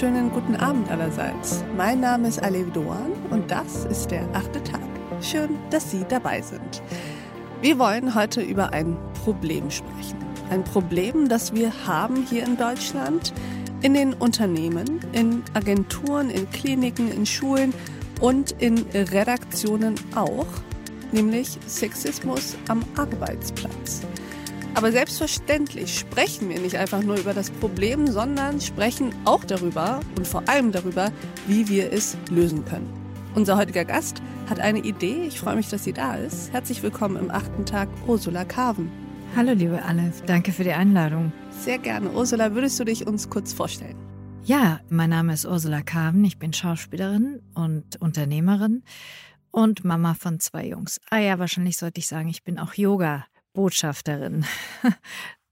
wunderschönen 0.00 0.30
guten 0.30 0.54
Abend 0.54 0.88
allerseits. 0.92 1.64
Mein 1.76 1.98
Name 1.98 2.28
ist 2.28 2.40
Alev 2.40 2.70
Doan 2.70 3.10
und 3.30 3.50
das 3.50 3.84
ist 3.86 4.12
der 4.12 4.28
achte 4.32 4.62
Tag. 4.62 4.80
Schön, 5.20 5.58
dass 5.70 5.90
Sie 5.90 6.04
dabei 6.08 6.40
sind. 6.40 6.82
Wir 7.62 7.80
wollen 7.80 8.14
heute 8.14 8.40
über 8.40 8.72
ein 8.72 8.96
Problem 9.24 9.68
sprechen. 9.72 10.18
Ein 10.50 10.62
Problem, 10.62 11.28
das 11.28 11.52
wir 11.52 11.72
haben 11.84 12.24
hier 12.30 12.44
in 12.44 12.56
Deutschland, 12.56 13.32
in 13.82 13.94
den 13.94 14.14
Unternehmen, 14.14 15.00
in 15.10 15.42
Agenturen, 15.54 16.30
in 16.30 16.48
Kliniken, 16.50 17.10
in 17.10 17.26
Schulen 17.26 17.74
und 18.20 18.52
in 18.52 18.78
Redaktionen 18.94 19.96
auch, 20.14 20.46
nämlich 21.10 21.58
Sexismus 21.66 22.56
am 22.68 22.84
Arbeitsplatz. 22.96 24.02
Aber 24.78 24.92
selbstverständlich 24.92 25.98
sprechen 25.98 26.48
wir 26.50 26.60
nicht 26.60 26.76
einfach 26.76 27.02
nur 27.02 27.16
über 27.16 27.34
das 27.34 27.50
Problem, 27.50 28.06
sondern 28.06 28.60
sprechen 28.60 29.12
auch 29.24 29.42
darüber 29.42 29.98
und 30.16 30.24
vor 30.24 30.48
allem 30.48 30.70
darüber, 30.70 31.10
wie 31.48 31.68
wir 31.68 31.92
es 31.92 32.16
lösen 32.30 32.64
können. 32.64 32.88
Unser 33.34 33.56
heutiger 33.56 33.84
Gast 33.84 34.22
hat 34.48 34.60
eine 34.60 34.78
Idee. 34.78 35.24
Ich 35.26 35.40
freue 35.40 35.56
mich, 35.56 35.68
dass 35.68 35.82
sie 35.82 35.92
da 35.92 36.14
ist. 36.14 36.52
Herzlich 36.52 36.80
willkommen 36.80 37.16
im 37.16 37.28
achten 37.28 37.66
Tag, 37.66 37.88
Ursula 38.06 38.44
Carven. 38.44 38.88
Hallo, 39.34 39.52
liebe 39.52 39.82
Anne. 39.82 40.12
Danke 40.26 40.52
für 40.52 40.62
die 40.62 40.70
Einladung. 40.70 41.32
Sehr 41.50 41.78
gerne. 41.78 42.12
Ursula, 42.12 42.54
würdest 42.54 42.78
du 42.78 42.84
dich 42.84 43.04
uns 43.04 43.28
kurz 43.28 43.52
vorstellen? 43.52 43.96
Ja, 44.44 44.78
mein 44.90 45.10
Name 45.10 45.32
ist 45.32 45.44
Ursula 45.44 45.82
Carven. 45.82 46.24
Ich 46.24 46.38
bin 46.38 46.52
Schauspielerin 46.52 47.42
und 47.52 48.00
Unternehmerin 48.00 48.84
und 49.50 49.84
Mama 49.84 50.14
von 50.14 50.38
zwei 50.38 50.68
Jungs. 50.68 51.00
Ah 51.10 51.18
ja, 51.18 51.40
wahrscheinlich 51.40 51.76
sollte 51.78 51.98
ich 51.98 52.06
sagen, 52.06 52.28
ich 52.28 52.44
bin 52.44 52.60
auch 52.60 52.74
Yoga 52.74 53.24
Botschafterin. 53.58 54.44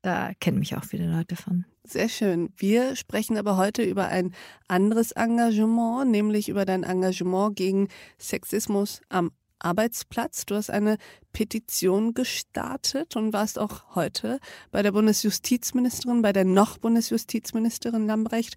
Da 0.03 0.35
kennen 0.39 0.61
mich 0.61 0.77
auch 0.77 0.85
viele 0.85 1.11
Leute 1.11 1.35
von. 1.35 1.65
Sehr 1.83 2.09
schön. 2.09 2.53
Wir 2.57 2.95
sprechen 2.95 3.37
aber 3.37 3.57
heute 3.57 3.83
über 3.83 4.07
ein 4.07 4.37
anderes 4.69 5.11
Engagement, 5.11 6.13
nämlich 6.13 6.49
über 6.49 6.65
dein 6.65 6.85
Engagement 6.85 7.57
gegen 7.57 7.89
Sexismus 8.17 9.01
am 9.09 9.33
Arbeitsplatz. 9.59 10.47
Du 10.47 10.55
hast 10.55 10.71
eine 10.71 10.99
Petition 11.33 12.15
gestartet 12.15 13.17
und 13.17 13.33
warst 13.33 13.59
auch 13.59 13.97
heute 13.97 14.39
bei 14.71 14.85
der 14.85 14.93
Bundesjustizministerin, 14.93 16.23
bei 16.23 16.33
der 16.33 16.45
noch 16.45 16.79
Bundesjustizministerin 16.79 18.07
Lambrecht. 18.07 18.55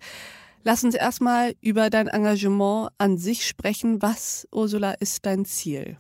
Lass 0.63 0.83
uns 0.83 0.93
erstmal 0.93 1.55
über 1.61 1.89
dein 1.89 2.09
Engagement 2.09 2.91
an 2.99 3.17
sich 3.17 3.47
sprechen. 3.47 4.03
Was, 4.03 4.47
Ursula, 4.51 4.91
ist 4.91 5.25
dein 5.25 5.45
Ziel? 5.45 5.97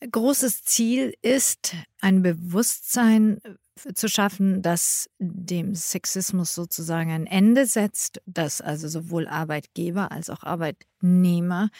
Großes 0.00 0.62
Ziel 0.64 1.14
ist, 1.20 1.74
ein 2.00 2.22
Bewusstsein 2.22 3.38
äh, 3.44 3.92
zu 3.92 4.08
schaffen, 4.08 4.62
das 4.62 5.10
dem 5.18 5.74
Sexismus 5.74 6.54
sozusagen 6.54 7.10
ein 7.10 7.26
Ende 7.26 7.66
setzt, 7.66 8.22
dass 8.26 8.60
also 8.60 8.88
sowohl 8.88 9.28
Arbeitgeber 9.28 10.10
als 10.10 10.30
auch 10.30 10.42
Arbeitnehmer 10.42 11.70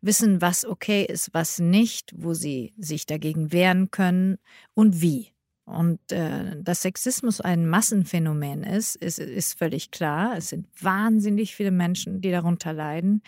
wissen, 0.00 0.40
was 0.40 0.64
okay 0.64 1.04
ist, 1.04 1.34
was 1.34 1.58
nicht, 1.58 2.12
wo 2.16 2.32
sie 2.34 2.74
sich 2.78 3.06
dagegen 3.06 3.52
wehren 3.52 3.90
können 3.90 4.38
und 4.74 5.00
wie. 5.00 5.33
Und 5.66 6.12
äh, 6.12 6.60
dass 6.62 6.82
Sexismus 6.82 7.40
ein 7.40 7.66
Massenphänomen 7.66 8.64
ist, 8.64 8.96
ist, 8.96 9.18
ist 9.18 9.58
völlig 9.58 9.90
klar. 9.90 10.36
Es 10.36 10.50
sind 10.50 10.66
wahnsinnig 10.82 11.54
viele 11.54 11.70
Menschen, 11.70 12.20
die 12.20 12.30
darunter 12.30 12.74
leiden 12.74 13.22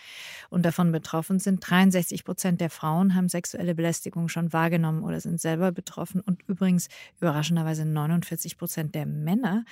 und 0.51 0.67
davon 0.67 0.93
betroffen 0.93 1.39
sind. 1.39 1.61
63 1.61 2.25
Prozent 2.25 2.61
der 2.61 2.69
Frauen 2.69 3.15
haben 3.15 3.31
sexuelle 3.31 3.75
Belästigung 3.75 4.29
schon 4.29 4.53
wahrgenommen 4.53 5.03
oder 5.03 5.19
sind 5.19 5.41
selber 5.41 5.73
betroffen. 5.73 6.21
Und 6.21 6.43
übrigens 6.47 6.89
überraschenderweise 7.21 7.87
49 7.87 8.59
Prozent 8.59 8.95
der 8.95 9.07
Männer, 9.07 9.65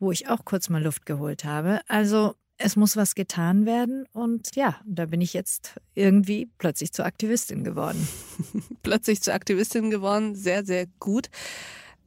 wo 0.00 0.10
ich 0.10 0.28
auch 0.28 0.44
kurz 0.44 0.68
mal 0.68 0.82
Luft 0.82 1.06
geholt 1.06 1.44
habe. 1.44 1.80
Also 1.86 2.34
es 2.58 2.74
muss 2.74 2.96
was 2.96 3.14
getan 3.14 3.66
werden. 3.66 4.06
Und 4.12 4.56
ja, 4.56 4.80
da 4.84 5.06
bin 5.06 5.20
ich 5.20 5.32
jetzt 5.32 5.80
irgendwie 5.94 6.50
plötzlich 6.58 6.92
zur 6.92 7.04
Aktivistin 7.04 7.62
geworden. 7.62 8.08
plötzlich 8.82 9.22
zur 9.22 9.34
Aktivistin 9.34 9.90
geworden. 9.90 10.34
Sehr, 10.34 10.64
sehr 10.64 10.86
gut. 10.98 11.30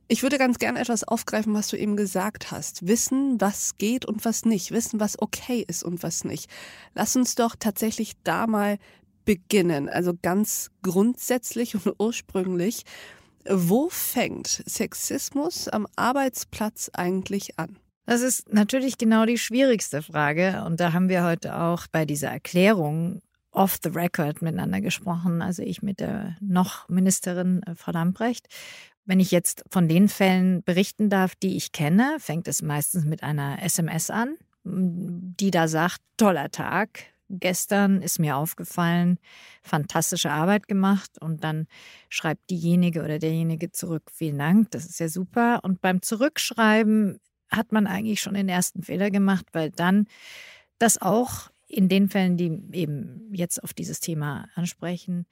Ich 0.09 0.23
würde 0.23 0.38
ganz 0.38 0.57
gerne 0.57 0.79
etwas 0.79 1.03
aufgreifen, 1.03 1.53
was 1.53 1.68
du 1.68 1.78
eben 1.78 1.97
gesagt 1.97 2.51
hast. 2.51 2.88
Wissen, 2.88 3.41
was 3.41 3.78
geht 3.78 4.06
und 4.06 4.23
was 4.23 4.45
nicht. 4.45 4.72
Wissen, 4.72 5.00
was 5.01 5.22
okay 5.22 5.66
ist 5.68 5.84
und 5.84 6.01
was 6.01 6.23
nicht. 6.23 6.50
Lass 6.95 7.16
uns 7.18 7.35
doch 7.35 7.56
tatsächlich 7.59 8.13
da 8.23 8.47
mal 8.47 8.78
beginnen. 9.25 9.90
Also 9.90 10.13
ganz 10.22 10.69
grundsätzlich 10.81 11.75
und 11.75 11.94
ursprünglich. 12.00 12.84
Wo 13.50 13.90
fängt 13.90 14.63
Sexismus 14.66 15.68
am 15.68 15.88
Arbeitsplatz 15.95 16.89
eigentlich 16.94 17.59
an? 17.59 17.78
Das 18.06 18.22
ist 18.22 18.53
natürlich 18.53 18.97
genau 18.97 19.25
die 19.25 19.38
schwierigste 19.38 20.01
Frage. 20.01 20.63
Und 20.66 20.79
da 20.79 20.94
haben 20.94 21.09
wir 21.09 21.25
heute 21.25 21.57
auch 21.57 21.88
bei 21.91 22.06
dieser 22.06 22.29
Erklärung 22.29 23.22
off 23.51 23.78
the 23.84 23.89
record 23.89 24.41
miteinander 24.41 24.81
gesprochen, 24.81 25.41
also 25.41 25.63
ich 25.63 25.81
mit 25.81 26.00
der 26.00 26.38
noch 26.39 26.88
Ministerin 26.89 27.63
äh, 27.63 27.75
Frau 27.75 27.91
Lamprecht. 27.91 28.47
Wenn 29.07 29.22
ich 29.22 29.31
jetzt 29.31 29.63
von 29.72 29.88
den 29.88 30.09
Fällen 30.09 30.63
berichten 30.63 31.09
darf, 31.09 31.34
die 31.34 31.56
ich 31.56 31.72
kenne, 31.72 32.18
fängt 32.19 32.47
es 32.50 32.62
meistens 32.62 33.06
mit 33.06 33.23
einer 33.23 33.63
SMS 33.63 34.09
an, 34.09 34.35
die 34.66 35.50
da 35.50 35.69
sagt, 35.69 36.01
toller 36.18 36.51
Tag, 36.51 37.06
gestern 37.29 38.01
ist 38.01 38.19
mir 38.19 38.35
aufgefallen, 38.35 39.18
fantastische 39.63 40.29
Arbeit 40.29 40.68
gemacht 40.68 41.22
und 41.22 41.45
dann 41.45 41.68
schreibt 42.09 42.50
diejenige 42.50 43.01
oder 43.01 43.18
derjenige 43.18 43.72
zurück, 43.72 44.12
vielen 44.12 44.40
Dank, 44.40 44.72
das 44.72 44.85
ist 44.85 45.00
ja 45.00 45.07
super. 45.07 45.62
Und 45.63 45.79
beim 45.79 46.01
Zurückschreiben 46.01 47.22
hat 47.50 47.72
man 47.72 47.88
eigentlich 47.88 48.19
schon 48.19 48.34
den 48.34 48.50
ersten 48.50 48.84
Fehler 48.84 49.09
gemacht, 49.09 49.45
weil 49.53 49.72
dann 49.72 50.07
das 50.79 51.01
auch 51.01 51.50
in 51.69 51.88
den 51.88 52.09
Fällen, 52.09 52.35
die 52.35 52.62
eben 52.74 53.29
jetzt 53.34 53.63
auf 53.63 53.74
dieses 53.74 54.01
Thema 54.01 54.50
ansprechen, 54.56 55.25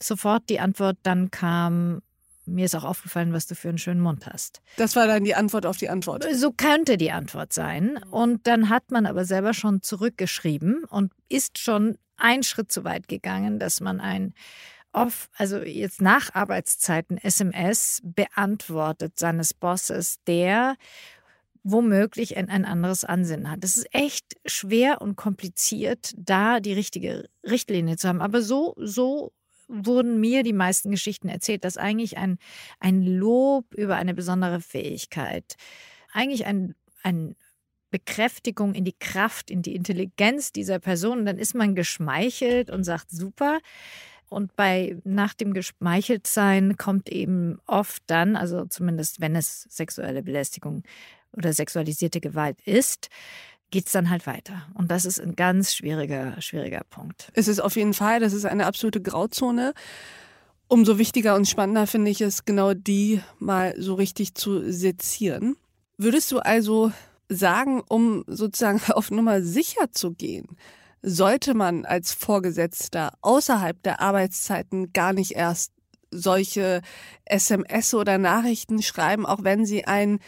sofort 0.00 0.48
die 0.48 0.60
Antwort 0.60 0.96
dann 1.02 1.30
kam, 1.30 2.00
mir 2.48 2.64
ist 2.64 2.74
auch 2.74 2.84
aufgefallen, 2.84 3.32
was 3.32 3.46
du 3.46 3.54
für 3.54 3.68
einen 3.68 3.78
schönen 3.78 4.00
Mund 4.00 4.26
hast. 4.26 4.60
Das 4.76 4.96
war 4.96 5.06
dann 5.06 5.24
die 5.24 5.34
Antwort 5.34 5.66
auf 5.66 5.76
die 5.76 5.88
Antwort. 5.88 6.26
So 6.34 6.52
könnte 6.52 6.96
die 6.96 7.12
Antwort 7.12 7.52
sein. 7.52 7.98
Und 8.10 8.46
dann 8.46 8.68
hat 8.68 8.90
man 8.90 9.06
aber 9.06 9.24
selber 9.24 9.54
schon 9.54 9.82
zurückgeschrieben 9.82 10.84
und 10.84 11.12
ist 11.28 11.58
schon 11.58 11.98
einen 12.16 12.42
Schritt 12.42 12.72
zu 12.72 12.84
weit 12.84 13.08
gegangen, 13.08 13.58
dass 13.58 13.80
man 13.80 14.00
ein 14.00 14.34
off, 14.92 15.28
also 15.36 15.58
jetzt 15.58 16.00
nach 16.00 16.34
Arbeitszeiten 16.34 17.18
SMS 17.18 18.00
beantwortet 18.02 19.18
seines 19.18 19.54
Bosses, 19.54 20.18
der 20.26 20.76
womöglich 21.62 22.36
ein, 22.36 22.48
ein 22.48 22.64
anderes 22.64 23.04
Ansinnen 23.04 23.50
hat. 23.50 23.62
Es 23.62 23.76
ist 23.76 23.88
echt 23.92 24.36
schwer 24.46 25.00
und 25.02 25.16
kompliziert, 25.16 26.12
da 26.16 26.60
die 26.60 26.72
richtige 26.72 27.28
Richtlinie 27.44 27.96
zu 27.96 28.08
haben. 28.08 28.22
Aber 28.22 28.42
so, 28.42 28.74
so 28.78 29.32
wurden 29.68 30.18
mir 30.18 30.42
die 30.42 30.52
meisten 30.52 30.90
Geschichten 30.90 31.28
erzählt, 31.28 31.64
dass 31.64 31.76
eigentlich 31.76 32.16
ein, 32.18 32.38
ein 32.80 33.02
Lob 33.02 33.74
über 33.74 33.96
eine 33.96 34.14
besondere 34.14 34.60
Fähigkeit, 34.60 35.56
eigentlich 36.12 36.46
ein, 36.46 36.74
ein 37.02 37.36
Bekräftigung 37.90 38.74
in 38.74 38.84
die 38.84 38.96
Kraft, 38.98 39.50
in 39.50 39.62
die 39.62 39.74
Intelligenz 39.74 40.52
dieser 40.52 40.78
Person, 40.78 41.24
dann 41.24 41.38
ist 41.38 41.54
man 41.54 41.74
geschmeichelt 41.74 42.70
und 42.70 42.84
sagt 42.84 43.10
super. 43.10 43.60
Und 44.28 44.56
bei 44.56 44.98
nach 45.04 45.32
dem 45.32 45.54
Geschmeicheltsein 45.54 46.76
kommt 46.76 47.08
eben 47.08 47.60
oft 47.66 48.02
dann, 48.06 48.36
also 48.36 48.66
zumindest 48.66 49.20
wenn 49.20 49.34
es 49.34 49.62
sexuelle 49.70 50.22
Belästigung 50.22 50.82
oder 51.32 51.52
sexualisierte 51.52 52.20
Gewalt 52.20 52.60
ist, 52.62 53.08
geht 53.70 53.86
es 53.86 53.92
dann 53.92 54.10
halt 54.10 54.26
weiter. 54.26 54.66
Und 54.74 54.90
das 54.90 55.04
ist 55.04 55.20
ein 55.20 55.36
ganz 55.36 55.74
schwieriger, 55.74 56.40
schwieriger 56.40 56.82
Punkt. 56.88 57.30
Es 57.34 57.48
ist 57.48 57.60
auf 57.60 57.76
jeden 57.76 57.94
Fall, 57.94 58.20
das 58.20 58.32
ist 58.32 58.46
eine 58.46 58.66
absolute 58.66 59.00
Grauzone. 59.00 59.74
Umso 60.68 60.98
wichtiger 60.98 61.34
und 61.34 61.48
spannender 61.48 61.86
finde 61.86 62.10
ich 62.10 62.20
es, 62.20 62.44
genau 62.44 62.74
die 62.74 63.20
mal 63.38 63.74
so 63.78 63.94
richtig 63.94 64.34
zu 64.34 64.70
sezieren. 64.70 65.56
Würdest 65.96 66.30
du 66.30 66.38
also 66.38 66.92
sagen, 67.28 67.82
um 67.88 68.24
sozusagen 68.26 68.80
auf 68.92 69.10
Nummer 69.10 69.42
sicher 69.42 69.90
zu 69.92 70.12
gehen, 70.12 70.56
sollte 71.02 71.54
man 71.54 71.84
als 71.84 72.12
Vorgesetzter 72.12 73.12
außerhalb 73.20 73.82
der 73.82 74.00
Arbeitszeiten 74.00 74.92
gar 74.92 75.12
nicht 75.12 75.32
erst 75.32 75.72
solche 76.10 76.80
SMS 77.24 77.94
oder 77.94 78.18
Nachrichten 78.18 78.82
schreiben, 78.82 79.26
auch 79.26 79.44
wenn 79.44 79.66
sie 79.66 79.84
ein 79.84 80.18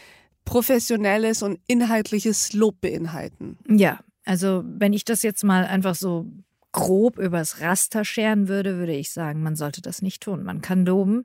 professionelles 0.45 1.43
und 1.43 1.59
inhaltliches 1.67 2.53
Lob 2.53 2.81
beinhalten. 2.81 3.59
Ja, 3.69 4.01
also 4.25 4.63
wenn 4.65 4.93
ich 4.93 5.05
das 5.05 5.23
jetzt 5.23 5.45
mal 5.45 5.65
einfach 5.65 5.95
so 5.95 6.27
grob 6.73 7.19
übers 7.19 7.61
Raster 7.61 8.05
scheren 8.05 8.49
würde, 8.49 8.77
würde 8.77 8.95
ich 8.95 9.11
sagen, 9.11 9.43
man 9.43 9.57
sollte 9.57 9.83
das 9.83 10.03
nicht 10.03 10.23
tun. 10.23 10.45
Man 10.45 10.61
kann 10.61 10.85
loben 10.85 11.25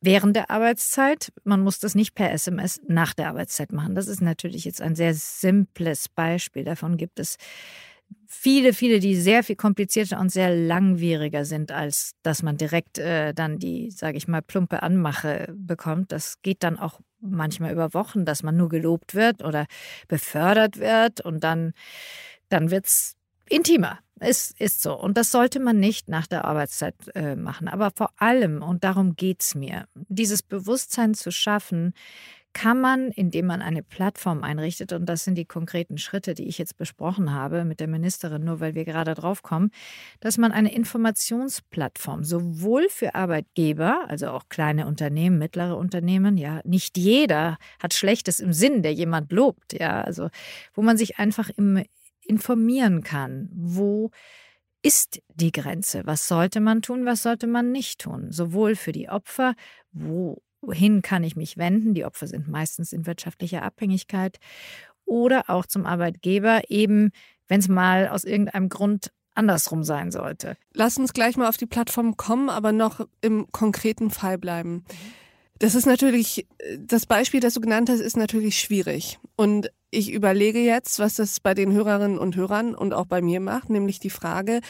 während 0.00 0.36
der 0.36 0.50
Arbeitszeit. 0.50 1.32
Man 1.44 1.62
muss 1.62 1.78
das 1.78 1.94
nicht 1.94 2.14
per 2.14 2.32
SMS 2.32 2.80
nach 2.86 3.14
der 3.14 3.28
Arbeitszeit 3.28 3.72
machen. 3.72 3.94
Das 3.94 4.08
ist 4.08 4.20
natürlich 4.20 4.64
jetzt 4.64 4.80
ein 4.80 4.94
sehr 4.94 5.14
simples 5.14 6.08
Beispiel. 6.08 6.64
Davon 6.64 6.96
gibt 6.96 7.20
es 7.20 7.36
viele, 8.26 8.72
viele, 8.72 9.00
die 9.00 9.16
sehr 9.16 9.42
viel 9.42 9.56
komplizierter 9.56 10.20
und 10.20 10.30
sehr 10.30 10.54
langwieriger 10.54 11.44
sind, 11.44 11.72
als 11.72 12.12
dass 12.22 12.42
man 12.42 12.56
direkt 12.56 12.98
äh, 12.98 13.32
dann 13.34 13.58
die, 13.58 13.90
sage 13.90 14.16
ich 14.16 14.28
mal, 14.28 14.42
plumpe 14.42 14.82
Anmache 14.82 15.54
bekommt. 15.56 16.12
Das 16.12 16.40
geht 16.42 16.62
dann 16.62 16.78
auch 16.78 17.00
manchmal 17.20 17.72
über 17.72 17.94
Wochen, 17.94 18.24
dass 18.24 18.42
man 18.42 18.56
nur 18.56 18.68
gelobt 18.68 19.14
wird 19.14 19.42
oder 19.42 19.66
befördert 20.08 20.78
wird 20.78 21.20
und 21.20 21.44
dann 21.44 21.72
dann 22.48 22.70
wird 22.70 22.86
es 22.86 23.16
intimer. 23.48 23.98
Es 24.20 24.52
ist 24.58 24.82
so. 24.82 24.98
Und 24.98 25.16
das 25.16 25.30
sollte 25.30 25.60
man 25.60 25.78
nicht 25.78 26.08
nach 26.08 26.26
der 26.26 26.44
Arbeitszeit 26.44 26.94
äh, 27.14 27.36
machen. 27.36 27.68
Aber 27.68 27.92
vor 27.94 28.10
allem, 28.16 28.62
und 28.62 28.82
darum 28.82 29.14
geht 29.14 29.42
es 29.42 29.54
mir, 29.54 29.86
dieses 29.94 30.42
Bewusstsein 30.42 31.14
zu 31.14 31.30
schaffen, 31.30 31.94
kann 32.52 32.80
man, 32.80 33.10
indem 33.10 33.46
man 33.46 33.62
eine 33.62 33.82
Plattform 33.82 34.42
einrichtet, 34.42 34.92
und 34.92 35.06
das 35.06 35.24
sind 35.24 35.36
die 35.36 35.44
konkreten 35.44 35.98
Schritte, 35.98 36.34
die 36.34 36.48
ich 36.48 36.58
jetzt 36.58 36.76
besprochen 36.76 37.32
habe 37.32 37.64
mit 37.64 37.80
der 37.80 37.88
Ministerin, 37.88 38.44
nur 38.44 38.60
weil 38.60 38.74
wir 38.74 38.84
gerade 38.84 39.14
drauf 39.14 39.42
kommen, 39.42 39.70
dass 40.20 40.38
man 40.38 40.52
eine 40.52 40.72
Informationsplattform 40.72 42.24
sowohl 42.24 42.88
für 42.88 43.14
Arbeitgeber, 43.14 44.06
also 44.08 44.28
auch 44.28 44.48
kleine 44.48 44.86
Unternehmen, 44.86 45.38
mittlere 45.38 45.76
Unternehmen, 45.76 46.36
ja, 46.36 46.60
nicht 46.64 46.98
jeder 46.98 47.58
hat 47.80 47.94
Schlechtes 47.94 48.40
im 48.40 48.52
Sinn, 48.52 48.82
der 48.82 48.92
jemand 48.92 49.30
lobt, 49.30 49.78
ja, 49.78 50.00
also 50.00 50.28
wo 50.74 50.82
man 50.82 50.96
sich 50.96 51.18
einfach 51.18 51.50
im, 51.50 51.84
informieren 52.24 53.02
kann, 53.02 53.48
wo 53.52 54.10
ist 54.82 55.20
die 55.34 55.52
Grenze? 55.52 56.02
Was 56.04 56.28
sollte 56.28 56.60
man 56.60 56.82
tun, 56.82 57.04
was 57.04 57.22
sollte 57.22 57.46
man 57.46 57.72
nicht 57.72 58.00
tun? 58.00 58.30
Sowohl 58.30 58.76
für 58.76 58.92
die 58.92 59.08
Opfer, 59.08 59.54
wo 59.92 60.40
wohin 60.60 61.02
kann 61.02 61.24
ich 61.24 61.36
mich 61.36 61.56
wenden? 61.56 61.94
Die 61.94 62.04
Opfer 62.04 62.26
sind 62.26 62.48
meistens 62.48 62.92
in 62.92 63.06
wirtschaftlicher 63.06 63.62
Abhängigkeit. 63.62 64.38
Oder 65.04 65.48
auch 65.48 65.66
zum 65.66 65.86
Arbeitgeber, 65.86 66.62
eben 66.68 67.10
wenn 67.46 67.60
es 67.60 67.68
mal 67.68 68.08
aus 68.08 68.24
irgendeinem 68.24 68.68
Grund 68.68 69.10
andersrum 69.34 69.84
sein 69.84 70.10
sollte. 70.10 70.56
Lass 70.74 70.98
uns 70.98 71.12
gleich 71.12 71.36
mal 71.36 71.48
auf 71.48 71.56
die 71.56 71.66
Plattform 71.66 72.16
kommen, 72.16 72.50
aber 72.50 72.72
noch 72.72 73.06
im 73.20 73.50
konkreten 73.52 74.10
Fall 74.10 74.36
bleiben. 74.36 74.84
Das 75.58 75.74
ist 75.74 75.86
natürlich, 75.86 76.46
das 76.78 77.06
Beispiel, 77.06 77.40
das 77.40 77.54
du 77.54 77.60
genannt 77.60 77.88
hast, 77.88 78.00
ist 78.00 78.16
natürlich 78.16 78.58
schwierig. 78.58 79.18
Und 79.36 79.70
ich 79.90 80.12
überlege 80.12 80.60
jetzt, 80.60 80.98
was 80.98 81.16
das 81.16 81.40
bei 81.40 81.54
den 81.54 81.72
Hörerinnen 81.72 82.18
und 82.18 82.36
Hörern 82.36 82.74
und 82.74 82.92
auch 82.92 83.06
bei 83.06 83.22
mir 83.22 83.40
macht, 83.40 83.70
nämlich 83.70 83.98
die 83.98 84.10
Frage, 84.10 84.60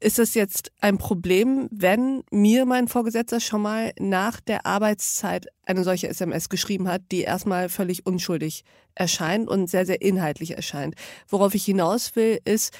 ist 0.00 0.18
es 0.18 0.34
jetzt 0.34 0.72
ein 0.80 0.98
Problem, 0.98 1.68
wenn 1.70 2.22
mir 2.30 2.66
mein 2.66 2.88
Vorgesetzter 2.88 3.40
schon 3.40 3.62
mal 3.62 3.92
nach 3.98 4.40
der 4.40 4.66
Arbeitszeit 4.66 5.46
eine 5.64 5.84
solche 5.84 6.08
SMS 6.08 6.48
geschrieben 6.48 6.88
hat, 6.88 7.02
die 7.10 7.22
erstmal 7.22 7.68
völlig 7.68 8.06
unschuldig 8.06 8.64
erscheint 8.94 9.48
und 9.48 9.68
sehr, 9.68 9.86
sehr 9.86 10.02
inhaltlich 10.02 10.56
erscheint? 10.56 10.94
Worauf 11.28 11.54
ich 11.54 11.64
hinaus 11.64 12.16
will, 12.16 12.38
ist, 12.44 12.76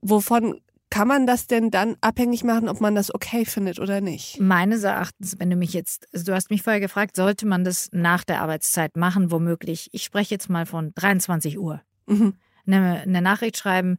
wovon 0.00 0.60
kann 0.90 1.08
man 1.08 1.26
das 1.26 1.46
denn 1.46 1.70
dann 1.70 1.96
abhängig 2.00 2.44
machen, 2.44 2.68
ob 2.68 2.80
man 2.80 2.94
das 2.94 3.12
okay 3.12 3.44
findet 3.44 3.80
oder 3.80 4.00
nicht? 4.00 4.38
Meines 4.40 4.84
Erachtens, 4.84 5.36
wenn 5.38 5.50
du 5.50 5.56
mich 5.56 5.72
jetzt, 5.72 6.06
also 6.12 6.26
du 6.26 6.34
hast 6.34 6.50
mich 6.50 6.62
vorher 6.62 6.80
gefragt, 6.80 7.16
sollte 7.16 7.46
man 7.46 7.64
das 7.64 7.88
nach 7.92 8.22
der 8.22 8.40
Arbeitszeit 8.40 8.96
machen, 8.96 9.30
womöglich. 9.30 9.88
Ich 9.92 10.04
spreche 10.04 10.34
jetzt 10.34 10.48
mal 10.48 10.66
von 10.66 10.92
23 10.94 11.58
Uhr. 11.58 11.80
Mhm 12.06 12.34
eine, 12.66 13.00
eine 13.00 13.22
Nachricht 13.22 13.56
schreiben, 13.56 13.96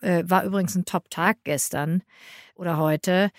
äh, 0.00 0.24
war 0.26 0.44
übrigens 0.44 0.74
ein 0.74 0.84
Top-Tag 0.84 1.38
gestern 1.44 2.02
oder 2.54 2.76
heute, 2.76 3.30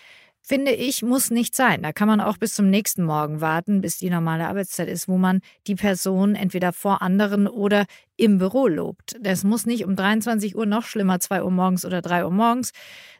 finde 0.41 0.71
ich, 0.71 1.03
muss 1.03 1.29
nicht 1.29 1.55
sein. 1.55 1.83
Da 1.83 1.93
kann 1.93 2.07
man 2.07 2.21
auch 2.21 2.37
bis 2.37 2.55
zum 2.55 2.69
nächsten 2.69 3.03
Morgen 3.03 3.41
warten, 3.41 3.81
bis 3.81 3.97
die 3.97 4.09
normale 4.09 4.47
Arbeitszeit 4.47 4.87
ist, 4.87 5.07
wo 5.07 5.17
man 5.17 5.41
die 5.67 5.75
Person 5.75 6.35
entweder 6.35 6.73
vor 6.73 7.01
anderen 7.01 7.47
oder 7.47 7.85
im 8.17 8.37
Büro 8.39 8.67
lobt. 8.67 9.15
Das 9.21 9.43
muss 9.43 9.65
nicht 9.65 9.85
um 9.85 9.95
23 9.95 10.55
Uhr 10.55 10.65
noch 10.65 10.83
schlimmer, 10.83 11.19
2 11.19 11.43
Uhr 11.43 11.51
morgens 11.51 11.85
oder 11.85 12.01
3 12.01 12.25
Uhr 12.25 12.31
morgens 12.31 12.71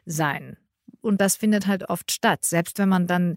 sein. 0.06 0.56
Und 1.00 1.20
das 1.20 1.36
findet 1.36 1.66
halt 1.66 1.88
oft 1.88 2.10
statt. 2.10 2.44
Selbst 2.44 2.78
wenn 2.78 2.88
man 2.88 3.06
dann 3.06 3.36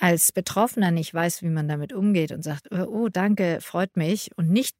als 0.00 0.32
Betroffener 0.32 0.90
nicht 0.90 1.14
weiß, 1.14 1.42
wie 1.42 1.48
man 1.48 1.68
damit 1.68 1.92
umgeht 1.92 2.32
und 2.32 2.42
sagt, 2.42 2.72
oh, 2.72 3.08
danke, 3.08 3.58
freut 3.60 3.96
mich 3.96 4.30
und 4.36 4.50
nichts 4.50 4.76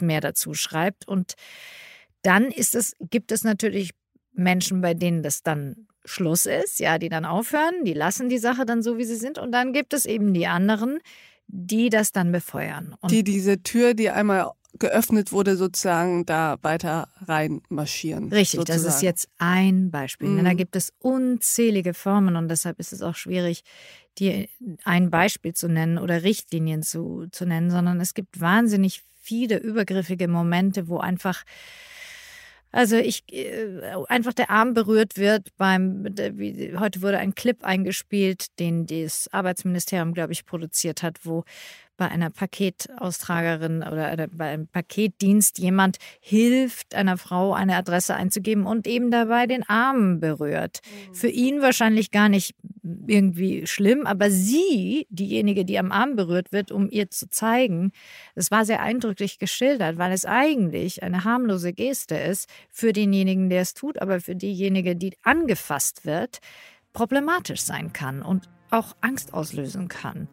mehr 0.00 0.20
dazu 0.20 0.54
schreibt 0.54 1.06
und 1.06 1.34
dann 2.24 2.50
ist 2.50 2.74
es, 2.74 2.94
gibt 3.10 3.30
es 3.30 3.44
natürlich 3.44 3.90
Menschen, 4.32 4.80
bei 4.80 4.94
denen 4.94 5.22
das 5.22 5.42
dann 5.42 5.86
Schluss 6.04 6.46
ist, 6.46 6.80
ja, 6.80 6.98
die 6.98 7.08
dann 7.08 7.24
aufhören, 7.24 7.84
die 7.84 7.94
lassen 7.94 8.28
die 8.28 8.38
Sache 8.38 8.66
dann 8.66 8.82
so, 8.82 8.98
wie 8.98 9.04
sie 9.04 9.16
sind. 9.16 9.38
Und 9.38 9.52
dann 9.52 9.72
gibt 9.72 9.94
es 9.94 10.04
eben 10.04 10.34
die 10.34 10.46
anderen, 10.46 10.98
die 11.46 11.88
das 11.88 12.12
dann 12.12 12.32
befeuern. 12.32 12.96
Und 13.00 13.10
die 13.10 13.24
diese 13.24 13.62
Tür, 13.62 13.94
die 13.94 14.10
einmal 14.10 14.50
geöffnet 14.78 15.32
wurde, 15.32 15.56
sozusagen 15.56 16.26
da 16.26 16.56
weiter 16.62 17.08
reinmarschieren. 17.26 18.30
Richtig, 18.30 18.58
sozusagen. 18.58 18.84
das 18.84 18.96
ist 18.96 19.02
jetzt 19.02 19.28
ein 19.38 19.90
Beispiel. 19.90 20.28
Mhm. 20.28 20.44
Da 20.44 20.54
gibt 20.54 20.76
es 20.76 20.92
unzählige 20.98 21.94
Formen 21.94 22.36
und 22.36 22.48
deshalb 22.48 22.80
ist 22.80 22.92
es 22.92 23.00
auch 23.00 23.14
schwierig, 23.14 23.62
dir 24.18 24.48
ein 24.84 25.10
Beispiel 25.10 25.54
zu 25.54 25.68
nennen 25.68 25.98
oder 25.98 26.22
Richtlinien 26.22 26.82
zu, 26.82 27.26
zu 27.30 27.46
nennen, 27.46 27.70
sondern 27.70 28.00
es 28.00 28.14
gibt 28.14 28.40
wahnsinnig 28.40 29.02
viele 29.20 29.58
übergriffige 29.58 30.28
Momente, 30.28 30.88
wo 30.88 30.98
einfach 30.98 31.44
also 32.74 32.96
ich 32.96 33.22
äh, 33.32 33.80
einfach 34.08 34.32
der 34.32 34.50
Arm 34.50 34.74
berührt 34.74 35.16
wird 35.16 35.48
beim 35.56 36.04
wie, 36.04 36.74
heute 36.76 37.02
wurde 37.02 37.18
ein 37.18 37.36
Clip 37.36 37.62
eingespielt, 37.62 38.58
den 38.58 38.86
das 38.86 39.28
Arbeitsministerium 39.32 40.12
glaube 40.12 40.32
ich 40.32 40.44
produziert 40.44 41.04
hat, 41.04 41.20
wo 41.22 41.44
bei 41.96 42.08
einer 42.08 42.30
Paketaustragerin 42.30 43.82
oder 43.82 44.26
bei 44.28 44.50
einem 44.50 44.66
Paketdienst 44.66 45.58
jemand 45.58 45.98
hilft, 46.20 46.94
einer 46.94 47.16
Frau 47.16 47.52
eine 47.52 47.76
Adresse 47.76 48.14
einzugeben 48.14 48.66
und 48.66 48.86
eben 48.86 49.10
dabei 49.10 49.46
den 49.46 49.62
Arm 49.68 50.20
berührt. 50.20 50.80
Mhm. 50.82 51.14
Für 51.14 51.28
ihn 51.28 51.62
wahrscheinlich 51.62 52.10
gar 52.10 52.28
nicht 52.28 52.54
irgendwie 53.06 53.66
schlimm, 53.66 54.06
aber 54.06 54.30
sie, 54.30 55.06
diejenige, 55.10 55.64
die 55.64 55.78
am 55.78 55.92
Arm 55.92 56.16
berührt 56.16 56.52
wird, 56.52 56.72
um 56.72 56.88
ihr 56.90 57.10
zu 57.10 57.28
zeigen, 57.30 57.92
es 58.34 58.50
war 58.50 58.64
sehr 58.64 58.82
eindrücklich 58.82 59.38
geschildert, 59.38 59.98
weil 59.98 60.12
es 60.12 60.24
eigentlich 60.24 61.02
eine 61.02 61.24
harmlose 61.24 61.72
Geste 61.72 62.16
ist 62.16 62.48
für 62.70 62.92
denjenigen, 62.92 63.48
der 63.48 63.62
es 63.62 63.74
tut, 63.74 64.00
aber 64.00 64.20
für 64.20 64.34
diejenige, 64.34 64.96
die 64.96 65.14
angefasst 65.22 66.04
wird, 66.04 66.38
problematisch 66.92 67.62
sein 67.62 67.92
kann 67.92 68.22
und 68.22 68.48
auch 68.70 68.96
Angst 69.00 69.32
auslösen 69.34 69.88
kann. 69.88 70.28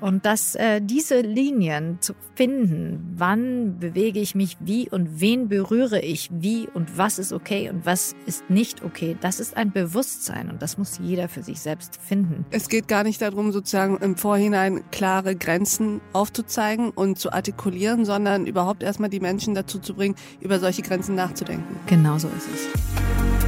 Und 0.00 0.24
dass 0.24 0.54
äh, 0.54 0.80
diese 0.82 1.20
Linien 1.20 1.98
zu 2.00 2.14
finden, 2.34 3.14
wann 3.16 3.78
bewege 3.78 4.18
ich 4.18 4.34
mich 4.34 4.56
wie 4.60 4.88
und 4.88 5.20
wen 5.20 5.48
berühre 5.48 6.00
ich 6.00 6.30
wie 6.32 6.68
und 6.72 6.96
was 6.96 7.18
ist 7.18 7.32
okay 7.32 7.68
und 7.68 7.84
was 7.84 8.14
ist 8.26 8.48
nicht 8.48 8.82
okay, 8.82 9.16
das 9.20 9.40
ist 9.40 9.56
ein 9.56 9.72
Bewusstsein 9.72 10.50
und 10.50 10.62
das 10.62 10.78
muss 10.78 10.98
jeder 10.98 11.28
für 11.28 11.42
sich 11.42 11.60
selbst 11.60 12.00
finden. 12.00 12.46
Es 12.50 12.68
geht 12.68 12.88
gar 12.88 13.04
nicht 13.04 13.20
darum, 13.20 13.52
sozusagen 13.52 13.98
im 13.98 14.16
Vorhinein 14.16 14.82
klare 14.90 15.36
Grenzen 15.36 16.00
aufzuzeigen 16.12 16.90
und 16.90 17.18
zu 17.18 17.32
artikulieren, 17.32 18.04
sondern 18.04 18.46
überhaupt 18.46 18.82
erstmal 18.82 19.10
die 19.10 19.20
Menschen 19.20 19.54
dazu 19.54 19.78
zu 19.78 19.94
bringen, 19.94 20.14
über 20.40 20.58
solche 20.58 20.82
Grenzen 20.82 21.14
nachzudenken. 21.14 21.76
Genau 21.86 22.18
so 22.18 22.28
ist 22.28 22.48
es. 22.54 23.39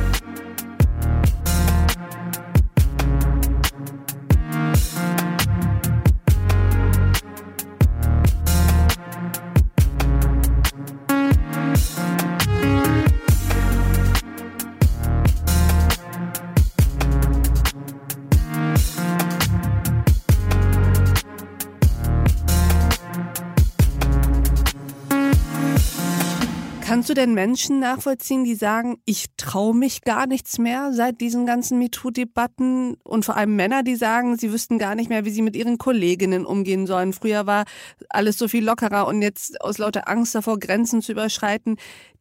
Kannst 27.03 27.11
du 27.11 27.15
denn 27.15 27.35
Menschen 27.35 27.81
nachvollziehen, 27.81 28.45
die 28.45 28.55
sagen, 28.55 28.99
ich 29.07 29.27
traue 29.37 29.75
mich 29.75 30.03
gar 30.03 30.29
nichts 30.29 30.59
mehr 30.59 30.93
seit 30.93 31.21
diesen 31.21 31.47
ganzen 31.47 31.81
MeToo-Debatten 31.81 32.95
und 33.03 33.25
vor 33.25 33.37
allem 33.37 33.57
Männer, 33.57 33.83
die 33.83 33.97
sagen, 33.97 34.39
sie 34.39 34.53
wüssten 34.53 34.79
gar 34.79 34.95
nicht 34.95 35.09
mehr, 35.09 35.25
wie 35.25 35.31
sie 35.31 35.43
mit 35.43 35.57
ihren 35.57 35.79
Kolleginnen 35.79 36.47
umgehen 36.47 36.87
sollen. 36.87 37.13
Früher 37.13 37.45
war 37.45 37.65
alles 38.09 38.39
so 38.39 38.47
viel 38.47 38.65
lockerer 38.65 39.09
und 39.09 39.21
jetzt 39.21 39.61
aus 39.63 39.79
lauter 39.79 40.09
Angst 40.09 40.37
davor, 40.37 40.61
Grenzen 40.61 41.03
zu 41.03 41.11
überschreiten, 41.11 41.75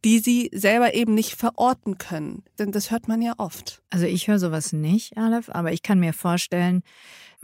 die 0.04 0.18
sie 0.18 0.50
selber 0.52 0.94
eben 0.94 1.14
nicht 1.14 1.36
verorten 1.36 1.98
können. 1.98 2.42
Denn 2.58 2.72
das 2.72 2.90
hört 2.90 3.06
man 3.06 3.22
ja 3.22 3.34
oft. 3.36 3.82
Also 3.90 4.06
ich 4.06 4.26
höre 4.26 4.40
sowas 4.40 4.72
nicht, 4.72 5.16
Aleph, 5.16 5.48
aber 5.48 5.70
ich 5.70 5.82
kann 5.82 6.00
mir 6.00 6.12
vorstellen, 6.12 6.82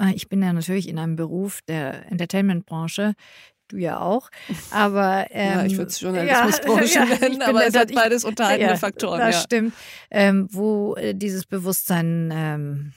äh, 0.01 0.13
ich 0.13 0.29
bin 0.29 0.43
ja 0.43 0.53
natürlich 0.53 0.89
in 0.89 0.99
einem 0.99 1.15
Beruf 1.15 1.61
der 1.69 2.11
Entertainment-Branche, 2.11 3.15
du 3.69 3.77
ja 3.77 4.01
auch. 4.01 4.31
Aber 4.71 5.27
ähm, 5.31 5.53
ja, 5.59 5.65
ich 5.65 5.77
würde 5.77 5.91
es 5.91 6.01
Journalismusbranche 6.01 6.99
ja, 6.99 7.05
nennen, 7.05 7.43
aber 7.43 7.67
es 7.67 7.77
hat 7.77 7.95
beides 7.95 8.25
unterhaltende 8.25 8.73
ja, 8.73 8.77
Faktoren. 8.79 9.21
Das 9.21 9.37
ja. 9.37 9.41
stimmt. 9.43 9.75
Ähm, 10.11 10.49
wo 10.51 10.95
äh, 10.97 11.15
dieses 11.15 11.47
Bewusstsein 11.47 12.33
ähm, 12.35 12.93